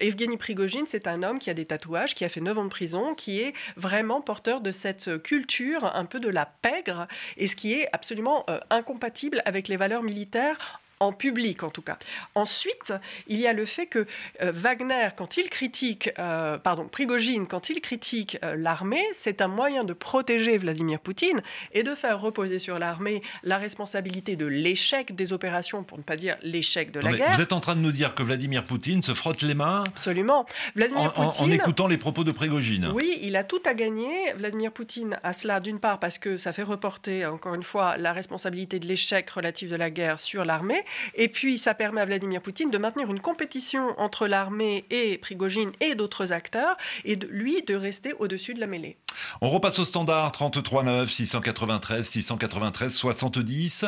Evgeny 0.00 0.36
Prigogine, 0.36 0.84
c'est 0.86 1.08
un 1.08 1.24
homme 1.24 1.40
qui 1.40 1.50
a 1.50 1.54
des 1.54 1.64
tatouages 1.64 1.87
qui 2.14 2.24
a 2.24 2.28
fait 2.28 2.40
9 2.40 2.58
ans 2.58 2.64
de 2.64 2.68
prison, 2.68 3.14
qui 3.14 3.40
est 3.40 3.54
vraiment 3.76 4.20
porteur 4.20 4.60
de 4.60 4.72
cette 4.72 5.22
culture 5.22 5.84
un 5.94 6.04
peu 6.04 6.20
de 6.20 6.28
la 6.28 6.46
pègre, 6.46 7.08
et 7.36 7.46
ce 7.46 7.56
qui 7.56 7.74
est 7.74 7.88
absolument 7.92 8.44
euh, 8.48 8.58
incompatible 8.70 9.42
avec 9.44 9.68
les 9.68 9.76
valeurs 9.76 10.02
militaires 10.02 10.80
en 11.00 11.12
public 11.12 11.62
en 11.62 11.70
tout 11.70 11.82
cas. 11.82 11.98
Ensuite, 12.34 12.92
il 13.26 13.38
y 13.38 13.46
a 13.46 13.52
le 13.52 13.64
fait 13.64 13.86
que 13.86 14.06
euh, 14.42 14.52
Wagner, 14.52 15.08
quand 15.16 15.36
il 15.36 15.48
critique, 15.50 16.10
euh, 16.18 16.58
pardon, 16.58 16.88
Prigogine, 16.88 17.46
quand 17.46 17.70
il 17.70 17.80
critique 17.80 18.38
euh, 18.44 18.56
l'armée, 18.56 19.04
c'est 19.14 19.40
un 19.40 19.48
moyen 19.48 19.84
de 19.84 19.92
protéger 19.92 20.58
Vladimir 20.58 21.00
Poutine 21.00 21.40
et 21.72 21.82
de 21.82 21.94
faire 21.94 22.20
reposer 22.20 22.58
sur 22.58 22.78
l'armée 22.78 23.22
la 23.42 23.58
responsabilité 23.58 24.36
de 24.36 24.46
l'échec 24.46 25.14
des 25.14 25.32
opérations, 25.32 25.82
pour 25.84 25.98
ne 25.98 26.02
pas 26.02 26.16
dire 26.16 26.36
l'échec 26.42 26.90
de 26.90 27.00
la 27.00 27.12
guerre. 27.12 27.32
Vous 27.32 27.40
êtes 27.40 27.52
en 27.52 27.60
train 27.60 27.76
de 27.76 27.80
nous 27.80 27.92
dire 27.92 28.14
que 28.14 28.22
Vladimir 28.22 28.64
Poutine 28.64 29.02
se 29.02 29.14
frotte 29.14 29.42
les 29.42 29.54
mains 29.54 29.84
Absolument. 29.86 30.46
Vladimir 30.74 31.12
en, 31.16 31.26
Poutine, 31.26 31.46
en, 31.46 31.50
écoutant 31.50 31.86
les 31.86 31.98
propos 31.98 32.24
de 32.24 32.32
Prigogine. 32.32 32.90
Oui, 32.94 33.18
il 33.22 33.36
a 33.36 33.44
tout 33.44 33.62
à 33.64 33.74
gagner. 33.74 34.32
Vladimir 34.36 34.72
Poutine 34.72 35.18
a 35.22 35.32
cela 35.32 35.60
d'une 35.60 35.80
part 35.80 36.00
parce 36.00 36.18
que 36.18 36.36
ça 36.36 36.52
fait 36.52 36.62
reporter, 36.62 37.24
encore 37.24 37.54
une 37.54 37.62
fois, 37.62 37.96
la 37.96 38.12
responsabilité 38.12 38.78
de 38.78 38.86
l'échec 38.86 39.28
relatif 39.30 39.70
de 39.70 39.76
la 39.76 39.90
guerre 39.90 40.20
sur 40.20 40.44
l'armée. 40.44 40.84
Et 41.14 41.28
puis, 41.28 41.58
ça 41.58 41.74
permet 41.74 42.00
à 42.00 42.04
Vladimir 42.04 42.40
Poutine 42.40 42.70
de 42.70 42.78
maintenir 42.78 43.10
une 43.10 43.20
compétition 43.20 43.98
entre 43.98 44.26
l'armée 44.26 44.84
et 44.90 45.18
Prigogine 45.18 45.72
et 45.80 45.94
d'autres 45.94 46.32
acteurs, 46.32 46.76
et 47.04 47.16
de, 47.16 47.26
lui 47.26 47.62
de 47.62 47.74
rester 47.74 48.12
au-dessus 48.18 48.54
de 48.54 48.60
la 48.60 48.66
mêlée. 48.66 48.96
On 49.40 49.50
repasse 49.50 49.78
au 49.78 49.84
standard 49.84 50.30
33 50.32 50.84
9 50.84 51.10
693 51.10 52.08
693 52.08 52.94
70. 52.94 53.84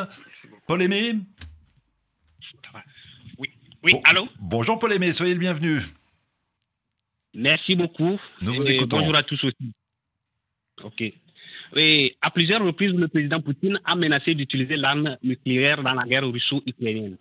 Paul 0.67 0.82
Aimé 0.82 1.14
Oui, 3.38 3.50
oui 3.82 3.94
allô? 4.05 4.29
Bonjour 4.38 4.79
Paul 4.79 4.93
Aimé, 4.93 5.12
soyez 5.12 5.35
le 5.35 5.41
bienvenu. 5.41 5.82
Merci 7.35 7.76
beaucoup. 7.76 8.20
Nous 8.43 8.55
vous 8.55 8.69
écoutons. 8.69 8.99
Bonjour 8.99 9.17
à 9.17 9.23
tous 9.23 9.43
aussi. 9.44 9.73
Ok. 10.82 11.02
Et 11.76 12.16
à 12.20 12.31
plusieurs 12.31 12.62
reprises, 12.64 12.92
le 12.92 13.08
président 13.08 13.40
Poutine 13.40 13.81
a 13.84 13.94
menacé 13.94 14.34
d'utiliser 14.34 14.76
l'arme 14.76 15.16
nucléaire 15.22 15.82
dans 15.82 15.94
la 15.94 16.04
guerre 16.04 16.28
russo-ukrainienne. 16.28 17.16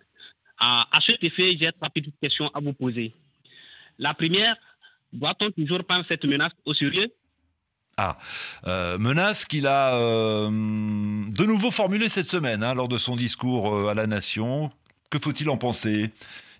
À, 0.58 0.98
cet 1.06 1.24
effet, 1.24 1.56
j'ai 1.58 1.72
trois 1.72 1.88
petites 1.88 2.18
questions 2.20 2.48
à 2.52 2.60
vous 2.60 2.74
poser. 2.74 3.14
La 3.98 4.12
première, 4.12 4.56
doit-on 5.12 5.50
toujours 5.50 5.82
prendre 5.84 6.04
cette 6.06 6.24
menace 6.24 6.52
au 6.66 6.74
sérieux? 6.74 7.10
Ah, 7.96 8.18
euh, 8.66 8.98
menace 8.98 9.44
qu'il 9.44 9.66
a 9.66 9.94
euh, 9.96 10.48
de 10.48 11.44
nouveau 11.44 11.70
formulée 11.70 12.08
cette 12.08 12.28
semaine 12.28 12.62
hein, 12.62 12.74
lors 12.74 12.88
de 12.88 12.98
son 12.98 13.16
discours 13.16 13.74
euh, 13.74 13.88
à 13.88 13.94
la 13.94 14.06
nation. 14.06 14.70
Que 15.10 15.18
faut-il 15.18 15.48
en 15.48 15.56
penser? 15.56 16.10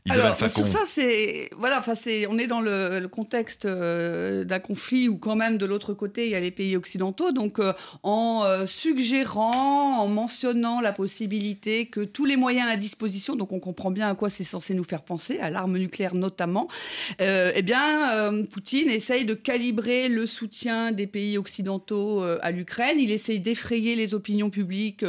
Alors, 0.08 0.36
sur 0.48 0.66
ça, 0.66 0.80
c'est 0.86 1.50
voilà, 1.56 1.78
enfin 1.78 1.94
c'est, 1.94 2.26
on 2.26 2.38
est 2.38 2.46
dans 2.46 2.60
le, 2.60 3.06
contexte 3.08 3.66
euh, 3.66 4.44
d'un 4.44 4.58
conflit 4.58 5.08
où 5.08 5.18
quand 5.18 5.36
même 5.36 5.58
de 5.58 5.66
l'autre 5.66 5.94
côté 5.94 6.26
il 6.26 6.30
y 6.30 6.34
a 6.34 6.40
les 6.40 6.50
pays 6.50 6.76
occidentaux. 6.76 7.32
Donc, 7.32 7.58
euh, 7.58 7.72
en 8.02 8.42
euh, 8.44 8.66
suggérant, 8.66 9.98
en 9.98 10.08
mentionnant 10.08 10.80
la 10.80 10.92
possibilité 10.92 11.86
que 11.86 12.00
tous 12.00 12.24
les 12.24 12.36
moyens 12.36 12.66
à 12.66 12.70
la 12.70 12.76
disposition, 12.76 13.36
donc 13.36 13.52
on 13.52 13.60
comprend 13.60 13.90
bien 13.90 14.08
à 14.08 14.14
quoi 14.14 14.30
c'est 14.30 14.44
censé 14.44 14.74
nous 14.74 14.84
faire 14.84 15.02
penser, 15.02 15.38
à 15.40 15.50
l'arme 15.50 15.76
nucléaire 15.76 16.14
notamment, 16.14 16.68
eh 17.18 17.62
bien, 17.62 18.32
Poutine 18.50 18.90
essaye 18.90 19.24
de 19.24 19.34
calibrer 19.34 20.08
le 20.08 20.26
soutien 20.26 20.92
des 20.92 21.06
pays 21.06 21.38
occidentaux 21.38 22.22
à 22.22 22.50
l'Ukraine. 22.50 22.98
Il 22.98 23.10
essaye 23.10 23.40
d'effrayer 23.40 23.96
les 23.96 24.14
opinions 24.14 24.50
publiques 24.50 25.04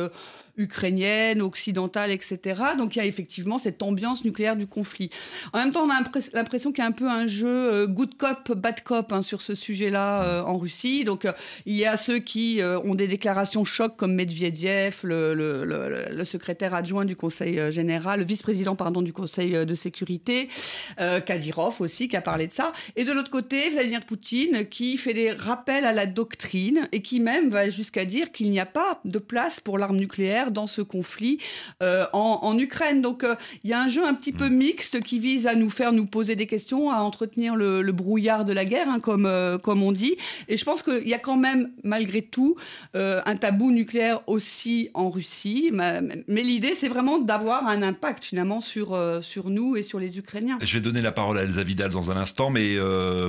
ukrainienne, 0.57 1.41
occidentale, 1.41 2.11
etc. 2.11 2.61
Donc 2.77 2.95
il 2.95 2.99
y 2.99 3.01
a 3.01 3.05
effectivement 3.05 3.59
cette 3.59 3.81
ambiance 3.83 4.23
nucléaire 4.23 4.55
du 4.55 4.67
conflit. 4.67 5.09
En 5.53 5.59
même 5.59 5.71
temps, 5.71 5.85
on 5.85 5.89
a 5.89 6.01
l'impression 6.33 6.71
qu'il 6.71 6.83
y 6.83 6.85
a 6.85 6.89
un 6.89 6.91
peu 6.91 7.09
un 7.09 7.27
jeu 7.27 7.47
euh, 7.47 7.87
good 7.87 8.15
cop, 8.15 8.51
bad 8.53 8.81
cop 8.83 9.11
hein, 9.11 9.21
sur 9.21 9.41
ce 9.41 9.55
sujet-là 9.55 10.23
euh, 10.23 10.43
en 10.43 10.57
Russie. 10.57 11.03
Donc 11.03 11.25
euh, 11.25 11.33
il 11.65 11.75
y 11.75 11.85
a 11.85 11.97
ceux 11.97 12.19
qui 12.19 12.61
ont 12.63 12.95
des 12.95 13.07
déclarations 13.07 13.65
chocs 13.65 13.95
comme 13.95 14.13
Medvedev, 14.13 15.01
le, 15.03 16.23
secrétaire 16.23 16.73
adjoint 16.73 17.05
du 17.05 17.15
Conseil 17.15 17.71
général, 17.71 18.19
le 18.19 18.25
vice-président 18.25 18.75
pardon 18.75 19.01
du 19.01 19.11
Conseil 19.11 19.65
de 19.65 19.75
sécurité, 19.75 20.49
Kadyrov 20.97 21.81
aussi 21.81 22.07
qui 22.07 22.15
a 22.15 22.21
parlé 22.21 22.47
de 22.47 22.53
ça. 22.53 22.71
Et 22.95 23.03
de 23.03 23.11
l'autre 23.11 23.29
côté, 23.29 23.69
Vladimir 23.69 24.01
Poutine 24.05 24.65
qui 24.65 24.97
fait 24.97 25.13
des 25.13 25.31
rappels 25.31 25.85
à 25.85 25.93
la 25.93 26.05
doctrine 26.05 26.87
et 26.91 27.01
qui 27.01 27.19
même 27.19 27.49
va 27.49 27.69
jusqu'à 27.69 28.05
dire 28.05 28.31
qu'il 28.31 28.49
n'y 28.49 28.59
a 28.59 28.65
pas 28.65 29.01
de 29.05 29.19
place 29.19 29.59
pour 29.59 29.77
l'arme 29.77 29.97
nucléaire 29.97 30.40
dans 30.49 30.65
ce 30.65 30.81
conflit 30.81 31.37
en, 31.81 32.57
Ukraine. 32.57 33.01
Donc 33.01 33.23
il 33.63 33.69
y 33.69 33.73
a 33.73 33.81
un 33.81 33.87
jeu 33.87 34.05
un 34.05 34.13
petit 34.13 34.31
peu 34.31 34.49
mm. 34.49 34.55
mixte 34.55 35.01
qui 35.01 35.19
vise 35.19 35.45
à 35.45 35.53
nous 35.53 35.69
faire 35.69 35.93
nous 35.93 36.05
poser 36.05 36.35
des 36.35 36.47
questions, 36.47 36.89
à 36.89 36.97
entretenir 36.97 37.55
le, 37.55 37.91
brouillard 37.91 38.45
de 38.45 38.53
la 38.53 38.65
guerre, 38.65 38.87
hein, 38.89 38.99
comme, 38.99 39.29
comme 39.61 39.83
on 39.83 39.91
dit. 39.91 40.15
Et 40.47 40.57
je 40.57 40.65
pense 40.65 40.81
qu'il 40.81 41.07
y 41.07 41.13
a 41.13 41.19
quand 41.19 41.37
même, 41.37 41.69
malgré 41.83 42.21
tout, 42.21 42.55
un 42.93 43.35
tabou 43.35 43.71
nucléaire 43.71 44.21
aussi 44.27 44.89
en 44.93 45.09
Russie. 45.09 45.71
Mais, 45.73 46.01
l'idée, 46.27 46.73
c'est 46.73 46.87
vraiment 46.87 47.19
d'avoir 47.19 47.67
un 47.67 47.81
impact 47.81 48.23
finalement 48.23 48.61
sur, 48.61 48.97
sur 49.21 49.49
nous 49.49 49.75
et 49.75 49.83
sur 49.83 49.99
les 49.99 50.17
Ukrainiens. 50.17 50.57
Je 50.61 50.73
vais 50.73 50.81
donner 50.81 51.01
la 51.01 51.11
parole 51.11 51.37
à 51.37 51.43
Elsa 51.43 51.63
Vidal 51.63 51.91
dans 51.91 52.09
un 52.11 52.17
instant, 52.17 52.49
mais 52.49 52.77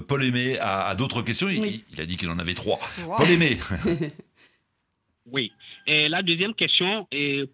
Paul 0.06 0.22
Aimé 0.24 0.58
a, 0.60 0.94
d'autres 0.94 1.22
questions. 1.22 1.48
Il, 1.48 1.82
a 1.98 2.06
dit 2.06 2.16
qu'il 2.16 2.30
en 2.30 2.38
avait 2.38 2.54
trois. 2.54 2.78
Paul 3.16 3.30
Aimé. 3.30 3.58
oui. 5.30 5.52
Et 5.86 6.08
la 6.08 6.22
deuxième 6.22 6.54
question, 6.54 7.06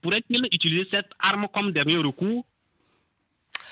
pourrait-il 0.02 0.48
utiliser 0.52 0.88
cette 0.90 1.10
arme 1.18 1.48
comme 1.52 1.72
dernier 1.72 1.98
recours? 1.98 2.44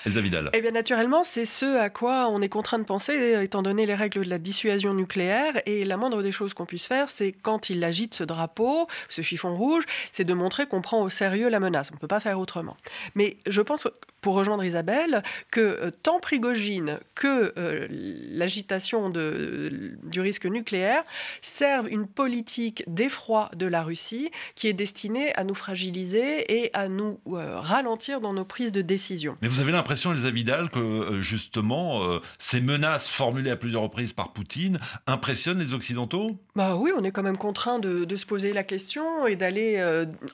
Elsa 0.05 0.21
Vidal. 0.21 0.49
Eh 0.53 0.61
bien, 0.61 0.71
naturellement, 0.71 1.23
c'est 1.23 1.45
ce 1.45 1.77
à 1.77 1.89
quoi 1.89 2.29
on 2.29 2.41
est 2.41 2.47
contraint 2.47 2.79
de 2.79 2.85
penser, 2.85 3.35
étant 3.43 3.61
donné 3.61 3.85
les 3.85 3.95
règles 3.95 4.23
de 4.23 4.29
la 4.29 4.37
dissuasion 4.37 4.93
nucléaire. 4.93 5.59
Et 5.65 5.83
la 5.83 5.97
moindre 5.97 6.21
des 6.21 6.31
choses 6.31 6.53
qu'on 6.53 6.65
puisse 6.65 6.85
faire, 6.85 7.09
c'est 7.09 7.33
quand 7.33 7.69
il 7.69 7.83
agite 7.83 8.13
ce 8.13 8.23
drapeau, 8.23 8.87
ce 9.09 9.21
chiffon 9.21 9.57
rouge, 9.57 9.83
c'est 10.13 10.23
de 10.23 10.33
montrer 10.33 10.67
qu'on 10.67 10.81
prend 10.81 11.01
au 11.01 11.09
sérieux 11.09 11.49
la 11.49 11.59
menace. 11.59 11.89
On 11.91 11.95
ne 11.95 11.99
peut 11.99 12.07
pas 12.07 12.19
faire 12.19 12.39
autrement. 12.39 12.77
Mais 13.15 13.37
je 13.47 13.61
pense 13.61 13.87
pour 14.27 14.35
rejoindre 14.35 14.65
Isabelle, 14.65 15.23
que 15.51 15.61
euh, 15.61 15.89
tant 16.03 16.19
Prigogine 16.19 16.99
que 17.15 17.53
euh, 17.57 17.87
l'agitation 17.89 19.09
du 19.09 20.19
risque 20.19 20.45
nucléaire 20.45 21.05
servent 21.41 21.87
une 21.87 22.07
politique 22.07 22.83
d'effroi 22.87 23.49
de 23.55 23.65
la 23.67 23.83
Russie 23.83 24.29
qui 24.53 24.67
est 24.67 24.73
destinée 24.73 25.33
à 25.35 25.45
nous 25.45 25.53
fragiliser 25.53 26.61
et 26.61 26.71
à 26.73 26.89
nous 26.89 27.21
euh, 27.29 27.57
ralentir 27.57 28.19
dans 28.19 28.33
nos 28.33 28.43
prises 28.43 28.73
de 28.73 28.81
décision. 28.81 29.37
Mais 29.41 29.47
vous 29.47 29.61
avez 29.61 29.71
l'impression, 29.71 30.11
Elsa 30.11 30.29
Vidal, 30.29 30.67
que 30.67 31.21
justement 31.21 32.19
ces 32.37 32.59
menaces 32.59 33.07
formulées 33.07 33.51
à 33.51 33.55
plusieurs 33.55 33.83
reprises 33.83 34.11
par 34.11 34.33
Poutine 34.33 34.77
impressionnent 35.05 35.59
les 35.59 35.73
Occidentaux? 35.73 36.37
Bah 36.57 36.75
oui, 36.75 36.91
on 36.97 37.05
est 37.05 37.11
quand 37.11 37.23
même 37.23 37.37
contraint 37.37 37.79
de, 37.79 38.13
se 38.17 38.25
poser 38.25 38.51
la 38.51 38.63
question 38.63 39.25
et 39.25 39.37
d'aller, 39.37 39.81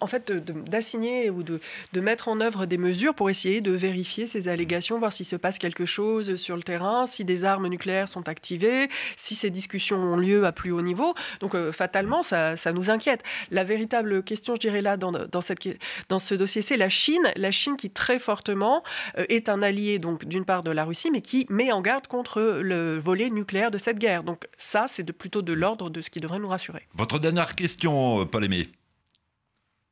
en 0.01 0.07
fait, 0.07 0.31
d'assigner 0.31 1.29
ou 1.29 1.43
de, 1.43 1.59
de 1.91 2.01
mettre 2.01 2.27
en 2.27 2.41
œuvre 2.41 2.65
des 2.65 2.79
mesures 2.79 3.13
pour 3.13 3.29
essayer 3.29 3.62
de 3.62 3.83
vérifier 3.84 4.28
ces 4.28 4.48
allégations, 4.48 4.98
voir 5.00 5.12
s'il 5.12 5.25
se 5.25 5.36
passe 5.36 5.58
quelque 5.58 5.86
chose 5.86 6.38
sur 6.38 6.56
le 6.56 6.63
terrain, 6.63 7.06
si 7.06 7.25
des 7.25 7.44
armes 7.44 7.68
nucléaires 7.68 8.08
sont 8.08 8.28
activées, 8.30 8.90
si 9.18 9.36
ces 9.36 9.50
discussions 9.50 9.98
ont 9.98 10.18
lieu 10.18 10.46
à 10.46 10.52
plus 10.52 10.72
haut 10.72 10.82
niveau. 10.82 11.13
Donc 11.42 11.54
euh, 11.56 11.72
fatalement, 11.72 12.24
ça, 12.24 12.56
nous 12.74 12.90
inquiète. 12.90 13.24
La 13.52 13.63
véritable 13.63 14.24
question, 14.24 14.56
je 14.56 14.62
dirais 14.62 14.82
là, 14.82 14.96
dans, 14.96 15.12
dans 15.12 16.20
ce 16.20 16.36
dossier, 16.36 16.62
c'est 16.62 16.78
la 16.78 16.90
Chine. 16.90 17.28
La 17.36 17.52
Chine 17.52 17.75
qui 17.75 17.90
très 17.90 18.20
fortement 18.20 18.84
euh, 19.18 19.25
est 19.30 19.50
un 19.50 19.62
allié, 19.62 20.00
donc 20.00 20.25
d'une 20.25 20.46
part 20.46 20.63
de 20.63 20.72
la 20.72 20.86
Russie, 20.86 21.10
mais 21.12 21.22
qui 21.22 21.46
met 21.50 21.72
en 21.72 21.82
garde 21.82 22.08
contre 22.08 22.42
le 22.62 22.98
volet 22.98 23.30
nucléaire 23.30 23.72
de 23.72 23.78
cette 23.78 24.00
guerre. 24.00 24.24
Donc 24.24 24.46
ça, 24.58 24.86
c'est 24.88 25.12
plutôt 25.12 25.42
de 25.42 25.54
l'ordre 25.54 25.90
de 25.90 26.02
ce 26.02 26.10
qui 26.10 26.20
devrait 26.20 26.40
nous 26.40 26.48
rassurer. 26.48 26.88
Votre 26.94 27.20
dernière 27.20 27.56
question, 27.56 28.22
euh, 28.22 28.25
Paul. 28.25 28.44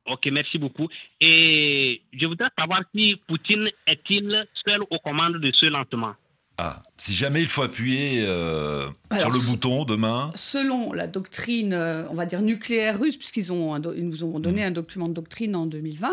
Ok, 0.06 0.26
merci 0.32 0.58
beaucoup. 0.58 0.88
Et 1.20 2.02
je 2.12 2.26
voudrais 2.26 2.48
savoir 2.58 2.82
si 2.94 3.16
Poutine 3.26 3.70
est-il 3.86 4.46
seul 4.66 4.82
aux 4.90 4.98
commandes 4.98 5.38
de 5.38 5.52
ce 5.52 5.66
lancement? 5.66 6.14
Ah, 6.58 6.82
si 7.02 7.14
jamais 7.14 7.40
il 7.40 7.48
faut 7.48 7.62
appuyer 7.62 8.22
euh, 8.24 8.86
sur 9.18 9.28
le 9.28 9.50
bouton 9.50 9.84
demain. 9.84 10.30
Selon 10.36 10.92
la 10.92 11.08
doctrine, 11.08 11.72
euh, 11.72 12.04
on 12.10 12.14
va 12.14 12.26
dire 12.26 12.40
nucléaire 12.42 13.00
russe, 13.00 13.16
puisqu'ils 13.16 13.52
ont 13.52 13.76
ils 13.96 14.06
nous 14.06 14.22
ont 14.22 14.38
donné 14.38 14.62
mm. 14.62 14.66
un 14.66 14.70
document 14.70 15.08
de 15.08 15.14
doctrine 15.14 15.56
en 15.56 15.66
2020, 15.66 16.10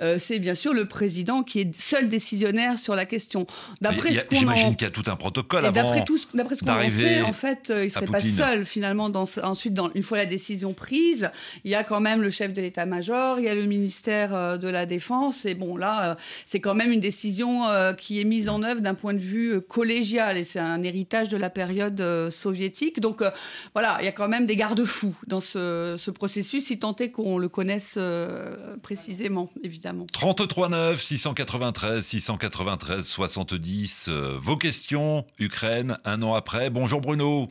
euh, 0.00 0.16
c'est 0.20 0.38
bien 0.38 0.54
sûr 0.54 0.72
le 0.72 0.84
président 0.84 1.42
qui 1.42 1.58
est 1.58 1.74
seul 1.74 2.08
décisionnaire 2.08 2.78
sur 2.78 2.94
la 2.94 3.04
question. 3.04 3.48
D'après 3.80 4.12
ce 4.12 4.24
qu'on 4.24 4.36
J'imagine 4.36 4.76
qu'il 4.76 4.86
y 4.86 4.88
a 4.88 4.92
tout 4.92 5.10
un 5.10 5.16
protocole 5.16 5.64
avant. 5.64 5.72
D'après 5.72 6.04
tout, 6.04 6.20
d'après 6.32 6.54
ce 6.54 6.62
qu'on 6.62 6.88
sait, 6.88 7.20
en 7.22 7.32
fait, 7.32 7.72
il 7.82 7.90
serait 7.90 8.06
pas 8.06 8.20
seul 8.20 8.64
finalement. 8.64 9.10
Dans, 9.10 9.24
ensuite, 9.42 9.74
dans, 9.74 9.90
une 9.96 10.04
fois 10.04 10.18
la 10.18 10.26
décision 10.26 10.72
prise, 10.72 11.32
il 11.64 11.72
y 11.72 11.74
a 11.74 11.82
quand 11.82 12.00
même 12.00 12.22
le 12.22 12.30
chef 12.30 12.54
de 12.54 12.60
l'état-major, 12.60 13.40
il 13.40 13.46
y 13.46 13.48
a 13.48 13.56
le 13.56 13.66
ministère 13.66 14.56
de 14.56 14.68
la 14.68 14.86
défense, 14.86 15.46
et 15.46 15.54
bon 15.54 15.76
là, 15.76 16.16
c'est 16.44 16.60
quand 16.60 16.76
même 16.76 16.92
une 16.92 17.00
décision 17.00 17.62
qui 17.96 18.20
est 18.20 18.24
mise 18.24 18.48
en 18.48 18.62
œuvre 18.62 18.80
d'un 18.80 18.94
point 18.94 19.14
de 19.14 19.18
vue 19.18 19.60
collégial 19.62 20.27
et 20.36 20.44
c'est 20.44 20.58
un 20.58 20.82
héritage 20.82 21.28
de 21.28 21.36
la 21.36 21.50
période 21.50 22.00
euh, 22.00 22.30
soviétique. 22.30 23.00
Donc 23.00 23.22
euh, 23.22 23.30
voilà, 23.72 23.96
il 24.00 24.04
y 24.04 24.08
a 24.08 24.12
quand 24.12 24.28
même 24.28 24.46
des 24.46 24.56
garde-fous 24.56 25.16
dans 25.26 25.40
ce, 25.40 26.10
processus, 26.10 26.66
si 26.66 26.78
tant 26.78 26.96
est 26.96 27.10
qu'on 27.10 27.38
le 27.38 27.48
connaisse 27.48 27.96
euh, 27.98 28.76
précisément, 28.82 29.50
évidemment. 29.62 30.06
33 30.12 30.68
9 30.68 31.02
693 31.02 32.04
693 32.04 33.06
70. 33.06 34.08
vos 34.38 34.56
questions, 34.56 35.24
Ukraine, 35.38 35.96
un 36.04 36.22
an 36.22 36.34
après. 36.34 36.70
Bonjour 36.70 37.00
Bruno. 37.00 37.48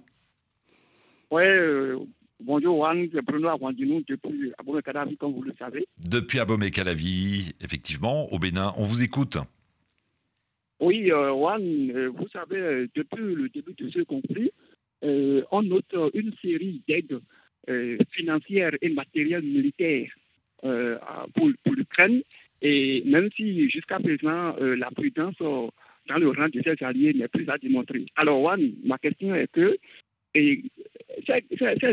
Oui, 1.32 1.44
Bonjour 2.40 2.78
Juan, 2.78 3.08
c'est 3.12 3.24
Bruno 3.24 3.50
Aguandinou 3.50 4.04
depuis 4.08 4.54
Abomey-Calavi, 4.60 5.18
comme 5.18 5.34
vous 5.34 5.42
le 5.42 5.54
savez. 5.58 5.88
Depuis 6.08 6.40
Abomey-Calavi, 6.40 7.54
effectivement, 7.62 8.32
au 8.32 8.38
Bénin. 8.38 8.74
On 8.78 8.86
vous 8.86 9.02
écoute. 9.02 9.38
Oui, 10.80 11.12
euh, 11.12 11.32
Juan, 11.32 11.62
euh, 11.96 12.10
vous 12.10 12.28
savez, 12.28 12.58
euh, 12.58 12.88
depuis 12.94 13.34
le 13.36 13.50
début 13.50 13.74
de 13.74 13.90
ce 13.90 14.02
conflit, 14.02 14.52
on 15.02 15.62
note 15.62 15.96
une 16.16 16.34
série 16.42 16.82
d'aides 16.88 17.20
financières 18.12 18.72
et 18.82 18.90
matérielles 18.90 19.44
militaires 19.44 20.10
pour, 20.64 21.52
l'Ukraine. 21.76 22.24
Et 22.64 23.04
même 23.06 23.30
si 23.36 23.70
jusqu'à 23.70 24.00
présent, 24.00 24.56
la 24.60 24.90
prudence 24.90 25.38
dans 25.38 26.18
le 26.18 26.30
rang 26.30 26.50
de 26.50 26.62
ses 26.64 26.84
alliés 26.84 27.14
n'est 27.14 27.28
plus 27.28 27.48
à 27.48 27.60
démontrer. 27.60 28.08
Alors, 28.16 28.42
Juan, 28.42 28.74
ma 28.84 28.98
question 28.98 29.36
est 29.36 29.52
que 29.52 29.78
ces, 30.34 30.64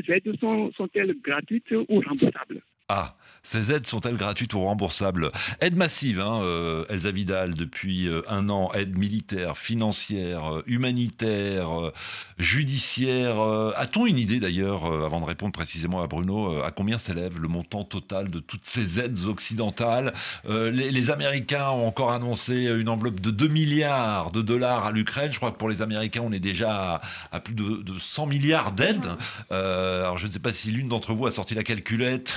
aides 0.08 0.32
sont-elles 0.74 1.14
gratuites 1.20 1.72
ou 1.72 2.00
remboursables? 2.00 2.62
Ah, 2.90 3.14
ces 3.42 3.72
aides 3.72 3.86
sont-elles 3.86 4.16
gratuites 4.16 4.52
ou 4.54 4.60
remboursables? 4.60 5.30
Aide 5.60 5.76
massive, 5.76 6.18
hein, 6.20 6.40
euh, 6.42 6.84
Elsa 6.88 7.10
Vidal, 7.10 7.54
depuis 7.54 8.08
euh, 8.08 8.22
un 8.26 8.48
an, 8.48 8.72
aide 8.72 8.98
militaire, 8.98 9.56
financière, 9.56 10.56
euh, 10.56 10.62
humanitaire, 10.66 11.92
judiciaire. 12.38 13.40
A-t-on 13.76 14.06
une 14.06 14.18
idée 14.18 14.40
d'ailleurs, 14.40 14.86
avant 14.86 15.20
de 15.20 15.26
répondre 15.26 15.52
précisément 15.52 16.02
à 16.02 16.06
Bruno, 16.06 16.62
à 16.62 16.70
combien 16.72 16.98
s'élève 16.98 17.38
le 17.38 17.48
montant 17.48 17.84
total 17.84 18.30
de 18.30 18.38
toutes 18.38 18.64
ces 18.64 18.98
aides 18.98 19.24
occidentales? 19.26 20.12
Les, 20.48 21.10
Américains 21.10 21.68
ont 21.68 21.86
encore 21.86 22.12
annoncé 22.12 22.64
une 22.64 22.88
enveloppe 22.88 23.20
de 23.20 23.30
2 23.30 23.48
milliards 23.48 24.30
de 24.30 24.40
dollars 24.40 24.86
à 24.86 24.90
l'Ukraine. 24.90 25.30
Je 25.32 25.36
crois 25.36 25.52
que 25.52 25.58
pour 25.58 25.68
les 25.68 25.82
Américains, 25.82 26.22
on 26.24 26.32
est 26.32 26.40
déjà 26.40 27.00
à, 27.30 27.40
plus 27.40 27.54
de, 27.54 27.82
de, 27.82 27.98
100 27.98 28.26
milliards 28.26 28.72
d'aides. 28.72 29.10
alors 29.50 30.18
je 30.18 30.26
ne 30.26 30.32
sais 30.32 30.38
pas 30.38 30.52
si 30.52 30.72
l'une 30.72 30.88
d'entre 30.88 31.12
vous 31.12 31.26
a 31.26 31.30
sorti 31.30 31.54
la 31.54 31.62
calculette 31.62 32.34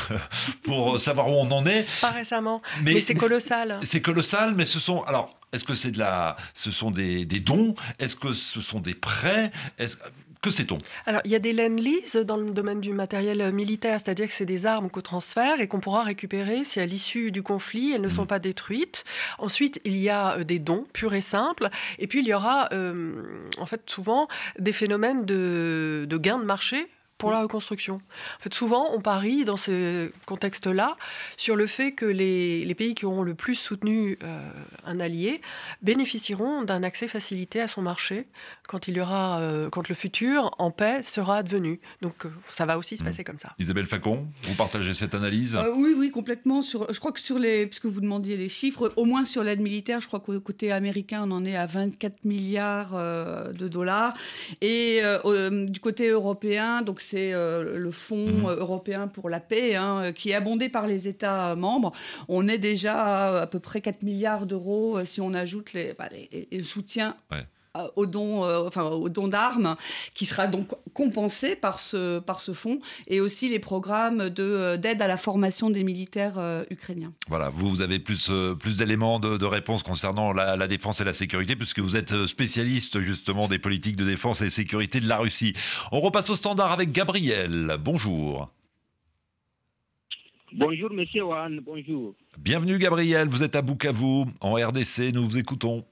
pour 0.64 1.00
savoir 1.00 1.28
où 1.30 1.34
on 1.34 1.52
en 1.52 1.66
est. 1.66 1.86
Pas 2.02 2.12
récemment, 2.12 2.62
mais, 2.84 3.02
c'est 3.02 3.16
colossal. 3.16 3.80
C'est 3.84 4.02
colossal, 4.02 4.54
mais 4.56 4.66
ce 4.66 4.80
sont 4.80 5.02
alors. 5.04 5.40
Est-ce 5.54 5.64
que 5.64 5.76
c'est 5.76 5.92
de 5.92 6.00
la, 6.00 6.36
ce 6.54 6.72
sont 6.72 6.92
des, 6.92 7.26
des 7.26 7.40
dons? 7.40 7.74
Est-ce 8.00 8.18
que 8.18 8.34
ce 8.34 8.60
sont 8.60 8.80
des 8.80 8.94
prêts? 8.94 9.52
Que 10.42 10.52
sait-on? 10.52 10.78
Alors, 11.08 11.22
il 11.26 11.32
y 11.32 11.36
a 11.36 11.40
des 11.40 11.52
lend-lease 11.52 12.16
dans 12.18 12.38
le 12.38 12.52
domaine 12.52 12.80
du 12.80 12.94
matériel 12.94 13.52
militaire, 13.52 14.00
c'est-à-dire 14.00 14.28
que 14.28 14.34
c'est 14.34 14.46
des 14.46 14.68
armes 14.68 14.90
qu'on 14.90 15.02
transfère 15.02 15.60
et 15.60 15.68
qu'on 15.68 15.80
pourra 15.80 16.04
récupérer 16.04 16.64
si 16.64 16.80
à 16.80 16.86
l'issue 16.86 17.32
du 17.32 17.42
conflit, 17.42 17.94
elles 17.94 18.02
ne 18.02 18.10
sont 18.10 18.26
mmh. 18.26 18.28
pas 18.28 18.40
détruites. 18.40 19.04
Ensuite, 19.40 19.82
il 19.84 19.98
y 19.98 20.10
a 20.10 20.38
euh, 20.38 20.44
des 20.44 20.60
dons 20.60 20.86
purs 20.94 21.16
et 21.16 21.22
simples. 21.22 21.70
Et 21.98 22.06
puis, 22.06 22.20
il 22.20 22.28
y 22.28 22.34
aura, 22.36 22.70
euh, 22.72 23.24
en 23.58 23.66
fait, 23.66 23.82
souvent 23.90 24.28
des 24.60 24.74
phénomènes 24.74 25.26
de, 25.26 26.06
de 26.08 26.18
gains 26.18 26.40
de 26.40 26.46
marché 26.46 26.88
pour 27.18 27.32
la 27.32 27.42
reconstruction. 27.42 27.96
En 27.96 28.42
fait, 28.42 28.54
souvent, 28.54 28.90
on 28.94 29.02
parie 29.02 29.44
dans 29.44 29.58
ce 29.58 30.12
contexte-là 30.26 30.96
sur 31.36 31.56
le 31.56 31.66
fait 31.66 31.94
que 31.94 32.06
les, 32.06 32.64
les, 32.64 32.76
pays 32.76 32.94
qui 32.94 33.06
auront 33.06 33.24
le 33.24 33.34
plus 33.34 33.56
soutenu 33.56 34.20
euh, 34.24 34.50
un 34.86 35.00
allié 35.00 35.42
bénéficieront 35.82 36.62
d'un 36.62 36.84
accès 36.84 37.08
facilité 37.08 37.60
à 37.60 37.68
son 37.68 37.82
marché 37.82 38.28
quand 38.68 38.88
il 38.88 38.98
y 38.98 39.02
aura, 39.02 39.40
euh, 39.40 39.70
quand 39.70 39.90
le 39.90 39.96
futur 39.96 40.52
en 40.60 40.70
paix 40.70 41.02
sera 41.02 41.38
advenu. 41.38 41.80
Donc, 42.02 42.26
euh, 42.26 42.30
ça 42.52 42.66
va 42.66 42.78
aussi 42.78 42.98
se 42.98 43.04
passer 43.04 43.24
mmh. 43.24 43.26
comme 43.26 43.38
ça. 43.40 43.54
Isabelle 43.58 43.88
Facon, 43.88 44.28
vous 44.44 44.54
partagez 44.54 44.94
cette 44.94 45.16
analyse? 45.16 45.58
Oui, 45.76 45.96
oui, 45.98 46.12
complètement. 46.12 46.62
Sur, 46.62 46.92
je 46.94 47.00
crois 47.00 47.12
que 47.12 47.20
sur 47.20 47.40
les, 47.40 47.66
puisque 47.66 47.88
vous 47.88 48.02
demandiez 48.02 48.38
les 48.38 48.50
chiffres, 48.50 48.94
au 48.96 49.06
moins 49.06 49.26
sur 49.26 49.44
l'aide 49.44 49.62
militaire, 49.62 50.02
je 50.02 50.08
crois 50.08 50.20
qu'au 50.20 50.40
côté 50.40 50.72
américain, 50.72 51.24
on 51.26 51.32
en 51.32 51.46
est 51.46 51.56
à 51.56 51.66
24 51.66 52.26
milliards 52.26 52.92
de 52.92 53.68
dollars, 53.68 54.14
et 54.62 55.02
du 55.68 55.80
côté 55.80 56.10
européen, 56.10 56.82
donc 56.82 57.02
c'est 57.10 57.34
euh, 57.34 57.78
le 57.78 57.92
Fonds 57.92 58.28
mhm. 58.28 58.50
européen 58.50 59.08
pour 59.08 59.30
la 59.30 59.40
paix, 59.40 59.76
hein, 59.76 60.02
euh, 60.02 60.12
qui 60.12 60.32
est 60.32 60.34
abondé 60.34 60.70
par 60.70 60.88
les 60.88 61.08
États 61.08 61.56
membres. 61.56 61.92
On 62.28 62.48
est 62.48 62.58
déjà 62.58 63.02
à, 63.02 63.42
à 63.42 63.48
peu 63.48 63.60
près 63.60 63.82
4 63.82 64.04
milliards 64.04 64.46
d'euros 64.46 64.98
euh, 64.98 65.06
si 65.06 65.22
on 65.22 65.34
ajoute 65.34 65.74
les, 65.74 65.94
bah, 65.94 66.10
le 66.52 66.64
soutien 66.64 67.16
au 67.96 68.06
don, 68.06 68.44
enfin, 68.66 68.84
au 68.84 69.10
don 69.10 69.28
d'armes, 69.28 69.76
qui 70.14 70.26
sera 70.26 70.48
donc 70.48 70.70
compensé 70.94 71.56
par 71.56 71.80
ce, 71.80 72.20
par 72.20 72.40
ce 72.40 72.54
fonds, 72.54 72.80
et 73.08 73.22
aussi 73.22 73.50
les 73.50 73.60
programmes 73.60 74.30
d'aide 74.30 75.02
à 75.02 75.08
la 75.08 75.18
formation 75.18 75.70
des 75.70 75.84
militaires 75.84 76.40
ukrainiens. 76.70 77.14
Voilà, 77.28 77.50
vous, 77.50 77.70
vous 77.70 77.82
avez 77.82 78.00
plus, 78.00 78.32
plus 78.60 78.78
d'éléments 78.78 79.20
de, 79.20 79.46
réponse 79.46 79.84
concernant 79.84 80.34
la, 80.34 80.56
la, 80.56 80.68
défense 80.68 81.00
et 81.02 81.04
la 81.04 81.14
sécurité, 81.14 81.56
puisque 81.56 81.80
vous 81.80 81.96
êtes 81.96 82.28
spécialiste 82.28 83.00
justement 83.00 83.48
des 83.48 83.60
politiques 83.60 83.96
de 83.96 84.06
défense 84.06 84.42
et 84.42 84.46
de 84.46 84.50
sécurité 84.50 85.00
de 85.00 85.08
la 85.08 85.18
Russie. 85.18 85.54
On 85.92 86.02
repasse 86.02 86.30
au 86.30 86.36
standard 86.36 86.72
avec 86.72 86.92
Gabriel. 86.92 87.78
Bonjour. 87.80 88.50
Bonjour, 90.54 90.92
monsieur 90.94 91.24
Wan, 91.24 91.60
bonjour. 91.60 92.16
Bienvenue, 92.38 92.78
Gabriel. 92.78 93.28
Vous 93.28 93.44
êtes 93.44 93.56
à 93.56 93.62
Bukavu, 93.62 94.26
en 94.40 94.54
RDC. 94.54 95.12
Nous 95.14 95.28
vous 95.28 95.38
écoutons. 95.38 95.84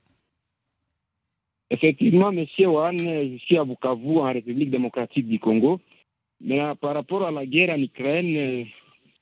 Effectivement, 1.76 2.32
monsieur 2.32 2.68
Wan, 2.68 2.98
je 2.98 3.38
suis 3.46 3.58
à 3.58 3.66
Bukavu, 3.66 4.20
en 4.20 4.32
République 4.32 4.72
démocratique 4.72 5.28
du 5.28 5.40
Congo. 5.40 5.82
Mais 6.40 6.62
euh, 6.62 6.74
par 6.76 6.94
rapport 6.94 7.24
à 7.24 7.32
la 7.32 7.46
guerre 7.46 7.76
en 7.76 7.82
Ukraine, 7.82 8.36
euh, 8.38 8.64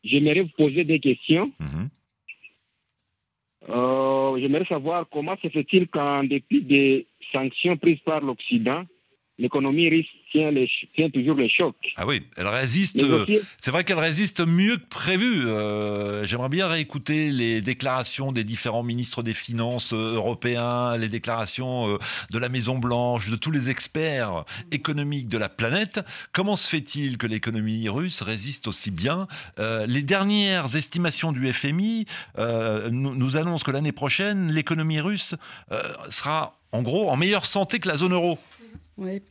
j'aimerais 0.04 0.42
vous 0.42 0.56
poser 0.56 0.84
des 0.84 1.00
questions. 1.00 1.52
Mhm. 1.60 1.90
Euh, 3.70 4.38
j'aimerais 4.40 4.66
savoir 4.66 5.08
comment 5.10 5.36
se 5.42 5.48
fait-il 5.50 5.88
qu'en 5.88 6.24
dépit 6.24 6.62
des 6.62 7.08
sanctions 7.32 7.76
prises 7.78 8.02
par 8.02 8.22
l'Occident, 8.22 8.84
l'économie 9.40 9.90
russe 9.90 10.08
tient, 10.32 11.10
toujours 11.10 11.36
le 11.36 11.48
choc. 11.48 11.76
Ah 11.98 12.06
oui, 12.06 12.22
elle 12.38 12.48
résiste. 12.48 12.98
Euh, 12.98 13.26
c'est 13.60 13.72
vrai 13.72 13.84
qu'elle 13.84 14.00
résiste 14.00 14.46
mieux 14.46 14.78
que 14.78 14.86
prévu. 14.88 15.48
Euh, 15.48 16.24
j'aimerais 16.24 16.50
bien 16.50 16.68
réécouter 16.68 17.32
les 17.32 17.62
déclarations 17.62 18.32
des 18.32 18.44
différents 18.44 18.84
ministres 18.84 19.24
des 19.24 19.34
Finances 19.34 19.94
euh, 19.94 20.16
européens, 20.16 20.98
les 20.98 21.10
déclarations 21.10 21.98
de 22.30 22.40
la 22.40 22.50
Maison 22.50 22.78
Blanche, 22.78 23.30
de 23.30 23.36
tous 23.36 23.52
les 23.52 23.70
experts 23.70 24.46
économiques 24.72 25.28
de 25.28 25.38
la 25.38 25.50
planète. 25.50 26.00
Comment 26.32 26.56
se 26.56 26.70
fait-il 26.70 27.18
que 27.18 27.28
l'économie 27.28 27.90
russe 27.90 28.22
résiste 28.22 28.68
aussi 28.68 28.92
bien 28.92 29.28
Les 29.58 30.04
dernières 30.04 30.76
estimations 30.76 31.32
du 31.32 31.52
FMI 31.52 32.06
nous, 32.38 33.16
nous 33.16 33.38
annoncent 33.38 33.64
que 33.64 33.72
l'année 33.72 33.92
prochaine, 33.92 34.52
l'économie 34.52 35.00
russe 35.00 35.36
sera 36.10 36.58
en 36.74 36.82
gros 36.82 37.10
en 37.10 37.16
meilleure 37.16 37.46
santé 37.46 37.80
que 37.80 37.88
la 37.88 37.96
zone 37.96 38.14
euro? 38.14 38.38
Oui. 38.98 39.22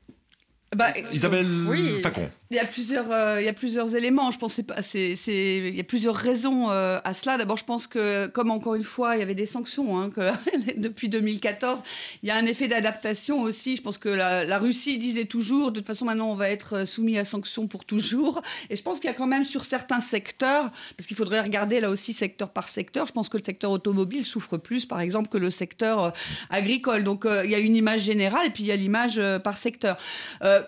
Bah, 0.75 0.93
Isabelle 1.13 1.47
oui. 1.69 2.01
Facon. 2.01 2.29
Il 2.53 2.57
y 2.57 2.59
a 2.59 2.67
plusieurs, 2.67 3.11
euh, 3.11 3.41
il 3.41 3.47
y 3.47 3.49
a 3.49 3.55
plusieurs 3.55 3.97
éléments. 3.97 4.31
Je 4.31 4.39
pense 4.39 4.61
c'est, 4.83 5.17
c'est, 5.17 5.57
il 5.57 5.75
y 5.75 5.81
a 5.81 5.85
plusieurs 5.85 6.15
raisons 6.15 6.71
euh, 6.71 7.01
à 7.03 7.15
cela. 7.15 7.39
D'abord, 7.39 7.57
je 7.57 7.65
pense 7.65 7.87
que, 7.87 8.27
comme 8.27 8.51
encore 8.51 8.75
une 8.75 8.85
fois, 8.85 9.17
il 9.17 9.21
y 9.21 9.23
avait 9.23 9.35
des 9.35 9.47
sanctions 9.47 9.99
hein, 9.99 10.11
que, 10.11 10.31
depuis 10.77 11.09
2014, 11.09 11.83
il 12.23 12.29
y 12.29 12.33
a 12.33 12.37
un 12.37 12.45
effet 12.45 12.69
d'adaptation 12.69 13.41
aussi. 13.41 13.77
Je 13.77 13.81
pense 13.81 13.97
que 13.97 14.11
la, 14.11 14.59
Russie 14.59 14.99
disait 14.99 15.25
toujours, 15.25 15.73
de 15.73 15.81
toute 15.81 15.87
façon, 15.87 16.05
maintenant, 16.05 16.31
on 16.31 16.35
va 16.35 16.51
être 16.51 16.87
soumis 16.87 17.19
à 17.19 17.25
sanctions 17.25 17.69
pour 17.69 17.87
toujours. 17.87 18.43
Et 18.69 18.77
je 18.77 18.83
pense 18.83 19.01
qu'il 19.01 19.09
y 19.09 19.13
a 19.15 19.17
quand 19.17 19.27
même 19.27 19.45
sur 19.45 19.65
certains 19.65 20.01
secteurs, 20.01 20.71
parce 20.99 21.07
qu'il 21.07 21.17
faudrait 21.17 21.41
regarder 21.41 21.81
là 21.81 21.89
aussi 21.89 22.13
secteur 22.13 22.51
par 22.51 22.69
secteur. 22.69 23.07
Je 23.07 23.13
pense 23.13 23.31
que 23.31 23.39
le 23.39 23.45
secteur 23.45 23.71
automobile 23.71 24.27
souffre 24.27 24.59
plus, 24.59 24.85
par 24.85 25.01
exemple, 25.01 25.31
que 25.31 25.39
le 25.39 25.49
secteur 25.49 26.05
euh, 26.05 26.11
agricole. 26.51 27.03
Donc, 27.03 27.27
il 27.45 27.51
y 27.51 27.55
a 27.55 27.59
une 27.59 27.77
image 27.77 28.01
générale 28.01 28.47
et 28.47 28.51
puis 28.51 28.65
il 28.65 28.67
y 28.67 28.73
a 28.73 28.77
l'image 28.77 29.19
par 29.43 29.57
secteur. 29.57 29.97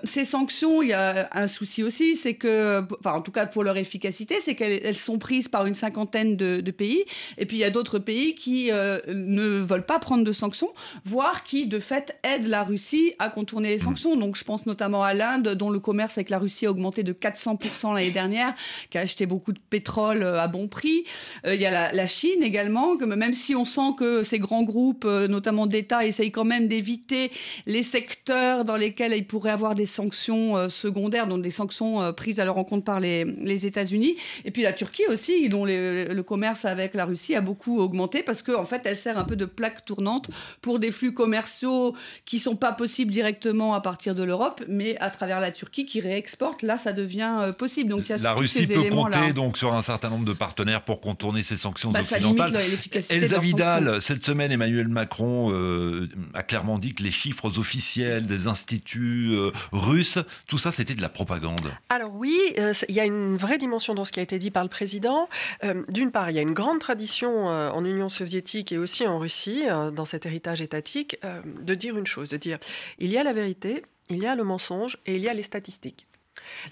Ces 0.02 0.24
sanctions, 0.24 0.82
il 0.82 0.88
y 0.88 0.92
a 0.92 1.28
un 1.32 1.48
souci 1.48 1.82
aussi, 1.82 2.16
c'est 2.16 2.34
que, 2.34 2.82
enfin 2.98 3.16
en 3.16 3.20
tout 3.20 3.32
cas 3.32 3.46
pour 3.46 3.62
leur 3.62 3.76
efficacité, 3.76 4.36
c'est 4.42 4.54
qu'elles 4.54 4.94
sont 4.94 5.18
prises 5.18 5.48
par 5.48 5.66
une 5.66 5.74
cinquantaine 5.74 6.36
de, 6.36 6.70
pays, 6.70 7.04
et 7.38 7.46
puis 7.46 7.58
il 7.58 7.60
y 7.60 7.64
a 7.64 7.70
d'autres 7.70 7.98
pays 7.98 8.34
qui 8.34 8.70
euh, 8.72 8.98
ne 9.08 9.60
veulent 9.60 9.86
pas 9.86 9.98
prendre 9.98 10.24
de 10.24 10.32
sanctions, 10.32 10.70
voire 11.04 11.44
qui 11.44 11.66
de 11.66 11.78
fait 11.78 12.16
aident 12.24 12.48
la 12.48 12.64
Russie 12.64 13.12
à 13.18 13.28
contourner 13.28 13.70
les 13.70 13.78
sanctions. 13.78 14.16
Donc 14.16 14.36
je 14.36 14.44
pense 14.44 14.66
notamment 14.66 15.04
à 15.04 15.14
l'Inde, 15.14 15.50
dont 15.50 15.70
le 15.70 15.78
commerce 15.78 16.18
avec 16.18 16.30
la 16.30 16.38
Russie 16.38 16.66
a 16.66 16.70
augmenté 16.70 17.02
de 17.02 17.12
400% 17.12 17.94
l'année 17.94 18.10
dernière, 18.10 18.54
qui 18.90 18.98
a 18.98 19.02
acheté 19.02 19.26
beaucoup 19.26 19.52
de 19.52 19.60
pétrole 19.70 20.22
euh, 20.22 20.40
à 20.40 20.48
bon 20.48 20.68
prix. 20.68 21.04
Euh, 21.46 21.54
il 21.54 21.60
y 21.60 21.66
a 21.66 21.92
la, 21.92 22.06
Chine 22.06 22.42
également, 22.42 22.96
que 22.96 23.04
même 23.04 23.34
si 23.34 23.54
on 23.54 23.64
sent 23.64 23.94
que 23.96 24.22
ces 24.22 24.38
grands 24.38 24.62
groupes, 24.62 25.04
notamment 25.04 25.66
d'État, 25.66 26.04
essayent 26.04 26.30
quand 26.30 26.44
même 26.44 26.68
d'éviter 26.68 27.30
les 27.66 27.82
secteurs 27.82 28.64
dans 28.64 28.76
lesquels 28.76 29.14
ils 29.14 29.26
pourraient 29.26 29.50
avoir 29.50 29.74
des 29.74 29.83
sanctions 29.86 30.68
secondaires, 30.68 31.26
donc 31.26 31.42
des 31.42 31.50
sanctions 31.50 32.02
euh, 32.02 32.12
prises 32.12 32.40
à 32.40 32.44
leur 32.44 32.58
encontre 32.58 32.84
par 32.84 33.00
les, 33.00 33.24
les 33.24 33.66
États-Unis. 33.66 34.16
Et 34.44 34.50
puis 34.50 34.62
la 34.62 34.72
Turquie 34.72 35.06
aussi, 35.08 35.48
dont 35.48 35.64
le 35.64 36.22
commerce 36.22 36.64
avec 36.64 36.94
la 36.94 37.04
Russie 37.04 37.34
a 37.34 37.40
beaucoup 37.40 37.80
augmenté 37.80 38.22
parce 38.22 38.42
qu'en 38.42 38.62
en 38.62 38.64
fait, 38.64 38.82
elle 38.84 38.96
sert 38.96 39.18
un 39.18 39.24
peu 39.24 39.36
de 39.36 39.44
plaque 39.44 39.84
tournante 39.84 40.30
pour 40.60 40.78
des 40.78 40.90
flux 40.90 41.12
commerciaux 41.12 41.94
qui 42.24 42.38
sont 42.38 42.56
pas 42.56 42.72
possibles 42.72 43.12
directement 43.12 43.74
à 43.74 43.80
partir 43.80 44.14
de 44.14 44.22
l'Europe, 44.22 44.62
mais 44.68 44.96
à 44.98 45.10
travers 45.10 45.40
la 45.40 45.50
Turquie 45.50 45.86
qui 45.86 46.00
réexporte. 46.00 46.62
Là, 46.62 46.78
ça 46.78 46.92
devient 46.92 47.38
euh, 47.40 47.52
possible. 47.52 47.90
Donc, 47.90 48.08
il 48.08 48.10
y 48.10 48.12
a 48.12 48.18
la 48.18 48.32
Russie 48.32 48.66
peut 48.66 48.90
compter 48.90 49.32
donc 49.32 49.58
sur 49.58 49.74
un 49.74 49.82
certain 49.82 50.10
nombre 50.10 50.24
de 50.24 50.32
partenaires 50.32 50.82
pour 50.82 51.00
contourner 51.00 51.42
ces 51.42 51.56
sanctions 51.56 51.90
bah, 51.90 52.00
occidentales. 52.00 52.52
Ça 53.00 53.14
Elsa 53.14 53.38
Vidal, 53.38 54.00
cette 54.00 54.24
semaine, 54.24 54.52
Emmanuel 54.52 54.88
Macron 54.88 55.52
euh, 55.52 56.08
a 56.32 56.42
clairement 56.42 56.78
dit 56.78 56.94
que 56.94 57.02
les 57.02 57.10
chiffres 57.10 57.58
officiels 57.58 58.26
des 58.26 58.46
instituts 58.46 59.34
russes, 59.72 60.18
tout 60.46 60.58
ça, 60.58 60.72
c'était 60.72 60.94
de 60.94 61.02
la 61.02 61.08
propagande. 61.08 61.72
Alors 61.88 62.14
oui, 62.14 62.38
euh, 62.58 62.72
il 62.88 62.94
y 62.94 63.00
a 63.00 63.04
une 63.04 63.36
vraie 63.36 63.58
dimension 63.58 63.94
dans 63.94 64.04
ce 64.04 64.12
qui 64.12 64.20
a 64.20 64.22
été 64.22 64.38
dit 64.38 64.50
par 64.50 64.62
le 64.62 64.68
président. 64.68 65.28
Euh, 65.62 65.82
d'une 65.88 66.10
part, 66.10 66.30
il 66.30 66.36
y 66.36 66.38
a 66.38 66.42
une 66.42 66.54
grande 66.54 66.80
tradition 66.80 67.50
euh, 67.50 67.70
en 67.70 67.84
Union 67.84 68.08
soviétique 68.08 68.72
et 68.72 68.78
aussi 68.78 69.06
en 69.06 69.18
Russie, 69.18 69.64
dans 69.92 70.04
cet 70.04 70.26
héritage 70.26 70.60
étatique, 70.60 71.18
de 71.62 71.74
dire 71.74 71.96
une 71.96 72.06
chose, 72.06 72.28
de 72.28 72.36
dire 72.36 72.58
il 72.98 73.10
y 73.10 73.18
a 73.18 73.24
la 73.24 73.32
vérité, 73.32 73.84
il 74.08 74.18
y 74.18 74.26
a 74.26 74.34
le 74.34 74.44
mensonge 74.44 74.98
et 75.06 75.16
il 75.16 75.22
y 75.22 75.28
a 75.28 75.34
les 75.34 75.42
statistiques. 75.42 76.06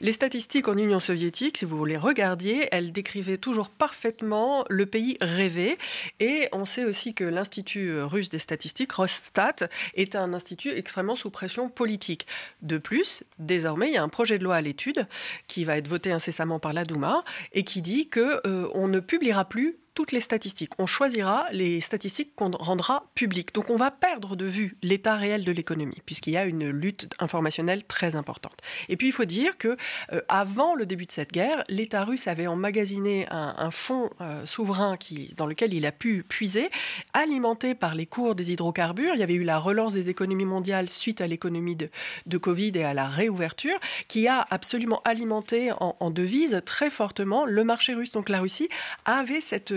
Les 0.01 0.13
statistiques 0.13 0.69
en 0.69 0.77
Union 0.77 1.01
soviétique, 1.01 1.59
si 1.59 1.65
vous 1.65 1.85
les 1.85 1.97
regardiez, 1.97 2.69
elles 2.73 2.93
décrivaient 2.93 3.39
toujours 3.39 3.71
parfaitement 3.71 4.65
le 4.69 4.87
pays 4.87 5.17
rêvé. 5.21 5.79
Et 6.21 6.49
on 6.53 6.65
sait 6.65 6.85
aussi 6.85 7.15
que 7.15 7.25
l'Institut 7.25 8.01
russe 8.03 8.29
des 8.29 8.39
statistiques, 8.39 8.93
Rosstat, 8.93 9.69
est 9.95 10.17
un 10.17 10.35
institut 10.35 10.71
extrêmement 10.71 11.17
sous 11.17 11.31
pression 11.31 11.69
politique. 11.69 12.27
De 12.63 12.79
plus, 12.79 13.25
désormais, 13.39 13.89
il 13.89 13.95
y 13.95 13.99
a 13.99 14.03
un 14.03 14.09
projet 14.09 14.39
de 14.39 14.45
loi 14.45 14.57
à 14.57 14.61
l'étude 14.61 15.07
qui 15.47 15.65
va 15.65 15.77
être 15.77 15.89
voté 15.89 16.13
incessamment 16.13 16.59
par 16.59 16.73
la 16.73 16.85
Douma 16.85 17.25
et 17.53 17.65
qui 17.65 17.83
dit 17.83 18.09
que 18.09 18.47
euh, 18.47 18.69
ne 18.93 19.01
publiera 19.01 19.47
plus 19.47 19.79
toutes 19.95 20.13
les 20.13 20.21
statistiques. 20.21 20.73
On 20.79 20.87
choisira 20.87 21.47
les 21.53 21.81
statistiques 21.81 22.35
qu'on 22.35 22.51
rendra 22.51 23.11
publiques. 23.15 23.55
Donc 23.55 23.71
on 23.71 23.77
va 23.77 23.91
perdre 23.91 24.37
de 24.37 24.47
vue 24.47 24.77
l'état 24.83 25.17
réel 25.17 25.45
de 25.45 25.53
l'économie, 25.53 26.01
puisqu'il 26.07 26.33
y 26.33 26.37
a 26.37 26.45
une 26.45 26.71
lutte 26.71 27.15
informationnelle 27.19 27.85
très 27.85 28.17
importante. 28.17 28.57
Et 28.89 28.97
puis 28.97 29.09
il 29.09 29.13
faut 29.13 29.25
dire 29.25 29.59
que 29.59 29.77
euh, 30.13 30.21
avant 30.29 30.75
le 30.75 30.87
début 30.87 31.07
de 31.07 31.13
cette 31.13 31.33
guerre, 31.33 31.65
l'État 31.69 32.05
russe 32.05 32.27
avait 32.27 32.47
emmagasiné 32.47 33.27
un, 33.31 33.71
fonds 33.71 34.11
euh, 34.21 34.45
souverain 34.47 34.97
dans 35.37 35.47
lequel 35.47 35.75
il 35.75 35.87
a 35.87 35.93
pu 35.93 36.23
puiser, 36.23 36.69
alimenté 37.13 37.75
par 37.75 37.95
les 37.95 38.07
cours 38.07 38.35
des 38.35 38.53
hydrocarbures. 38.53 39.15
Il 39.15 39.21
y 39.21 39.23
avait 39.23 39.35
eu 39.35 39.45
la 39.45 39.59
relance 39.59 39.93
des 39.93 40.11
économies 40.11 40.45
mondiales 40.45 40.89
suite 40.89 41.21
à 41.21 41.27
l'économie 41.27 41.77
de, 41.77 41.89
de, 42.27 42.39
Covid 42.39 42.73
et 42.75 42.85
à 42.85 42.95
la 42.95 43.09
réouverture, 43.09 43.79
qui 44.09 44.29
a 44.29 44.47
absolument 44.51 45.01
alimenté 45.05 45.73
en, 45.73 45.97
en 45.99 46.11
devises 46.11 46.61
très 46.65 46.91
fortement 46.91 47.45
le 47.45 47.65
marché 47.65 47.95
russe. 47.95 48.13
Donc 48.13 48.29
la 48.29 48.41
Russie 48.41 48.69
avait 49.05 49.41
cette 49.41 49.73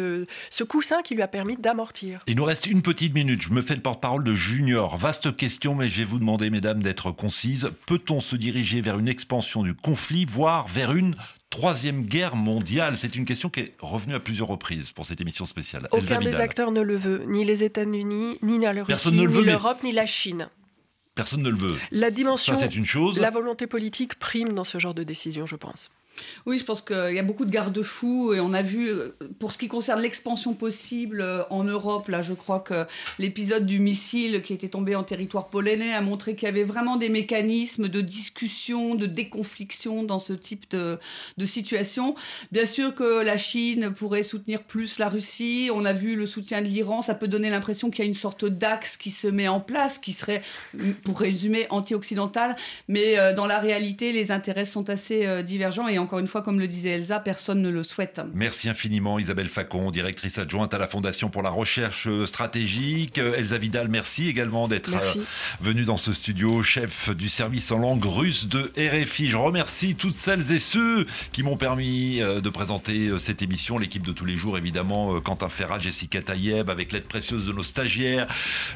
ce, 0.50 0.64
coussin 0.64 1.02
qui 1.02 1.16
lui 1.16 1.22
a 1.22 1.28
permis 1.28 1.58
d'amortir. 1.58 2.22
Il 2.28 2.36
nous 2.36 2.44
reste 2.44 2.66
une 2.66 2.82
petite 2.82 3.14
minute. 3.14 3.42
Je 3.42 3.50
me 3.50 3.62
fais 3.62 3.76
le 3.76 3.82
porte-parole 3.82 4.24
de 4.24 4.34
Junior. 4.34 4.98
Vaste 4.98 5.36
question, 5.36 5.76
mais 5.76 5.88
je 5.88 5.98
vais 5.98 6.04
vous 6.04 6.20
demander, 6.20 6.50
mesdames, 6.50 6.82
d'être 6.82 7.12
concises. 7.12 7.70
Peut-on 7.86 8.22
se 8.22 8.36
diriger 8.36 8.82
vers 8.82 8.98
une 9.00 9.08
expansion 9.08 9.64
du 9.64 9.74
conflit, 9.74 10.26
voire 10.26 10.68
vers 10.68 10.94
une 10.94 11.16
troisième 11.50 12.04
guerre 12.06 12.36
mondiale? 12.36 12.96
C'est 12.98 13.16
une 13.16 13.26
question 13.26 13.50
qui 13.50 13.62
est 13.62 13.74
revenue 13.80 14.16
à 14.16 14.20
plusieurs 14.20 14.48
reprises 14.48 14.92
pour 14.92 15.06
cette 15.06 15.22
émission 15.22 15.46
spéciale. 15.46 15.88
Aucun 15.92 16.20
des 16.20 16.36
acteurs 16.36 16.72
ne 16.72 16.82
le 16.82 16.96
veut, 16.96 17.24
ni 17.28 17.46
les 17.46 17.64
États-Unis, 17.64 18.38
ni 18.42 18.60
la 18.60 18.84
Russie, 18.84 19.12
ni 19.12 19.26
l'Europe, 19.26 19.84
ni 19.84 19.92
la 19.92 20.06
Chine. 20.06 20.50
Personne 21.16 21.44
ne 21.44 21.50
le 21.50 21.58
veut. 21.58 21.76
La 21.92 22.12
dimension, 22.12 22.58
c'est 22.58 22.76
une 22.76 22.86
chose. 22.86 23.20
La 23.20 23.30
volonté 23.30 23.68
politique 23.68 24.16
prime 24.16 24.54
dans 24.54 24.66
ce 24.66 24.80
genre 24.80 24.94
de 24.94 25.04
décision, 25.04 25.46
je 25.46 25.56
pense. 25.56 25.90
Oui, 26.46 26.60
je 26.60 26.64
pense 26.64 26.82
qu'il 26.82 27.16
y 27.16 27.20
a 27.20 27.24
beaucoup 27.24 27.46
de 27.46 27.52
garde-fous 27.52 28.34
et 28.34 28.40
on 28.40 28.54
a 28.54 28.62
vu, 28.62 28.90
euh, 28.90 29.18
pour 29.40 29.52
ce 29.52 29.58
qui 29.58 29.68
concerne 29.68 30.02
l'expansion 30.02 30.54
possible 30.54 31.22
euh, 31.22 31.44
en 31.50 31.64
Europe, 31.64 32.08
là, 32.08 32.22
je 32.22 32.34
crois 32.34 32.60
que 32.60 32.86
l'épisode 33.20 33.66
du 33.66 33.80
missile 33.80 34.42
qui 34.42 34.54
était 34.54 34.70
tombé 34.70 34.96
en 34.96 35.04
territoire 35.04 35.48
polonais 35.48 35.94
a 35.94 36.02
montré 36.02 36.36
qu'il 36.36 36.46
y 36.46 36.50
avait 36.50 36.64
vraiment 36.64 36.98
des 36.98 37.10
mécanismes 37.10 37.88
de 37.88 38.02
discussion, 38.02 38.96
de 38.96 39.06
déconfliction 39.06 40.04
dans 40.04 40.20
ce 40.20 40.34
type 40.34 40.70
de, 40.70 41.00
situation. 41.46 42.16
Bien 42.52 42.66
sûr 42.66 42.96
que 42.96 43.24
la 43.24 43.38
Chine 43.38 43.92
pourrait 43.92 44.24
soutenir 44.24 44.64
plus 44.64 44.98
la 44.98 45.10
Russie. 45.10 45.70
On 45.74 45.86
a 45.86 45.94
vu 45.94 46.16
le 46.16 46.26
soutien 46.26 46.62
de 46.62 46.68
l'Iran. 46.68 47.04
Ça 47.04 47.14
peut 47.14 47.28
donner 47.28 47.52
l'impression 47.52 47.92
qu'il 47.92 48.04
y 48.04 48.08
a 48.08 48.08
une 48.08 48.16
sorte 48.16 48.46
d'axe 48.46 48.98
qui 48.98 49.12
se 49.12 49.28
met 49.28 49.48
en 49.48 49.60
place, 49.60 50.00
qui 50.00 50.12
serait 50.12 50.42
pour 51.04 51.20
résumer, 51.20 51.68
anti-occidentale, 51.70 52.56
mais 52.88 53.34
dans 53.36 53.46
la 53.46 53.60
réalité, 53.60 54.12
les 54.12 54.32
intérêts 54.32 54.66
sont 54.66 54.90
assez 54.90 55.44
divergents 55.44 55.88
et 55.88 56.00
encore 56.06 56.20
une 56.20 56.28
fois, 56.28 56.42
comme 56.42 56.60
le 56.60 56.68
disait 56.68 56.92
Elsa, 56.92 57.20
personne 57.20 57.62
ne 57.62 57.70
le 57.70 57.84
souhaite. 57.84 58.22
Merci 58.34 58.70
infiniment 58.70 59.20
Isabelle 59.20 59.50
Facon, 59.50 59.92
directrice 59.92 60.38
adjointe 60.38 60.74
à 60.74 60.78
la 60.78 60.88
Fondation 60.88 61.30
pour 61.30 61.42
la 61.42 61.50
recherche 61.50 62.08
stratégique. 62.26 63.18
Elsa 63.18 63.58
Vidal, 63.58 63.88
merci 63.90 64.30
également 64.30 64.68
d'être 64.68 64.92
venue 65.62 65.84
dans 65.84 65.98
ce 65.98 66.14
studio, 66.14 66.62
chef 66.64 67.10
du 67.10 67.30
service 67.30 67.72
en 67.72 67.80
langue 67.80 68.06
russe 68.06 68.48
de 68.48 68.72
RFI. 68.78 69.30
Je 69.30 69.38
remercie 69.38 69.96
toutes 69.96 70.14
celles 70.14 70.52
et 70.52 70.60
ceux 70.60 71.06
qui 71.32 71.44
m'ont 71.44 71.58
permis 71.58 72.20
de 72.20 72.50
présenter 72.50 73.12
cette 73.20 73.42
émission, 73.42 73.78
l'équipe 73.78 74.06
de 74.06 74.12
tous 74.12 74.26
les 74.26 74.38
jours 74.38 74.58
évidemment, 74.58 75.20
Quentin 75.22 75.50
Ferrat, 75.50 75.80
Jessica 75.80 76.22
Taïeb, 76.22 76.70
avec 76.70 76.92
l'aide 76.92 77.06
précieuse 77.06 77.48
de 77.48 77.52
nos 77.52 77.64
stagiaires, 77.64 78.28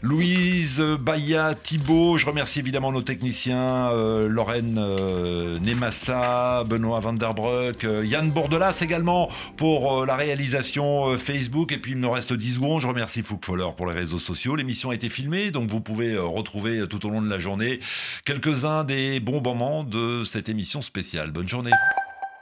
Louise 0.01 0.81
Baya, 0.99 1.55
Thibault. 1.55 2.17
Je 2.17 2.25
remercie 2.25 2.59
évidemment 2.59 2.91
nos 2.91 3.01
techniciens, 3.01 3.91
euh, 3.91 4.27
Lorraine 4.27 4.77
euh, 4.77 5.59
Nemassa, 5.59 6.63
Benoît 6.67 6.99
Vanderbruck, 6.99 7.18
euh, 7.23 8.05
Yann 8.05 8.29
Bordelas 8.31 8.79
également 8.81 9.29
pour 9.57 10.05
la 10.05 10.15
réalisation 10.15 11.17
Facebook. 11.17 11.71
Et 11.71 11.77
puis 11.77 11.91
il 11.91 11.97
me 11.97 12.07
reste 12.07 12.33
10 12.33 12.55
secondes. 12.55 12.81
Je 12.81 12.87
remercie 12.87 13.21
Foukfoller 13.21 13.69
pour 13.75 13.87
les 13.87 13.93
réseaux 13.93 14.19
sociaux. 14.19 14.55
L'émission 14.55 14.89
a 14.89 14.95
été 14.95 15.09
filmée, 15.09 15.51
donc 15.51 15.69
vous 15.69 15.81
pouvez 15.81 16.17
retrouver 16.17 16.87
tout 16.87 17.05
au 17.05 17.09
long 17.09 17.21
de 17.21 17.29
la 17.29 17.39
journée 17.39 17.79
quelques-uns 18.25 18.83
des 18.83 19.19
bons 19.19 19.41
moments 19.41 19.83
de 19.83 20.23
cette 20.23 20.49
émission 20.49 20.81
spéciale. 20.81 21.31
Bonne 21.31 21.47
journée. 21.47 21.71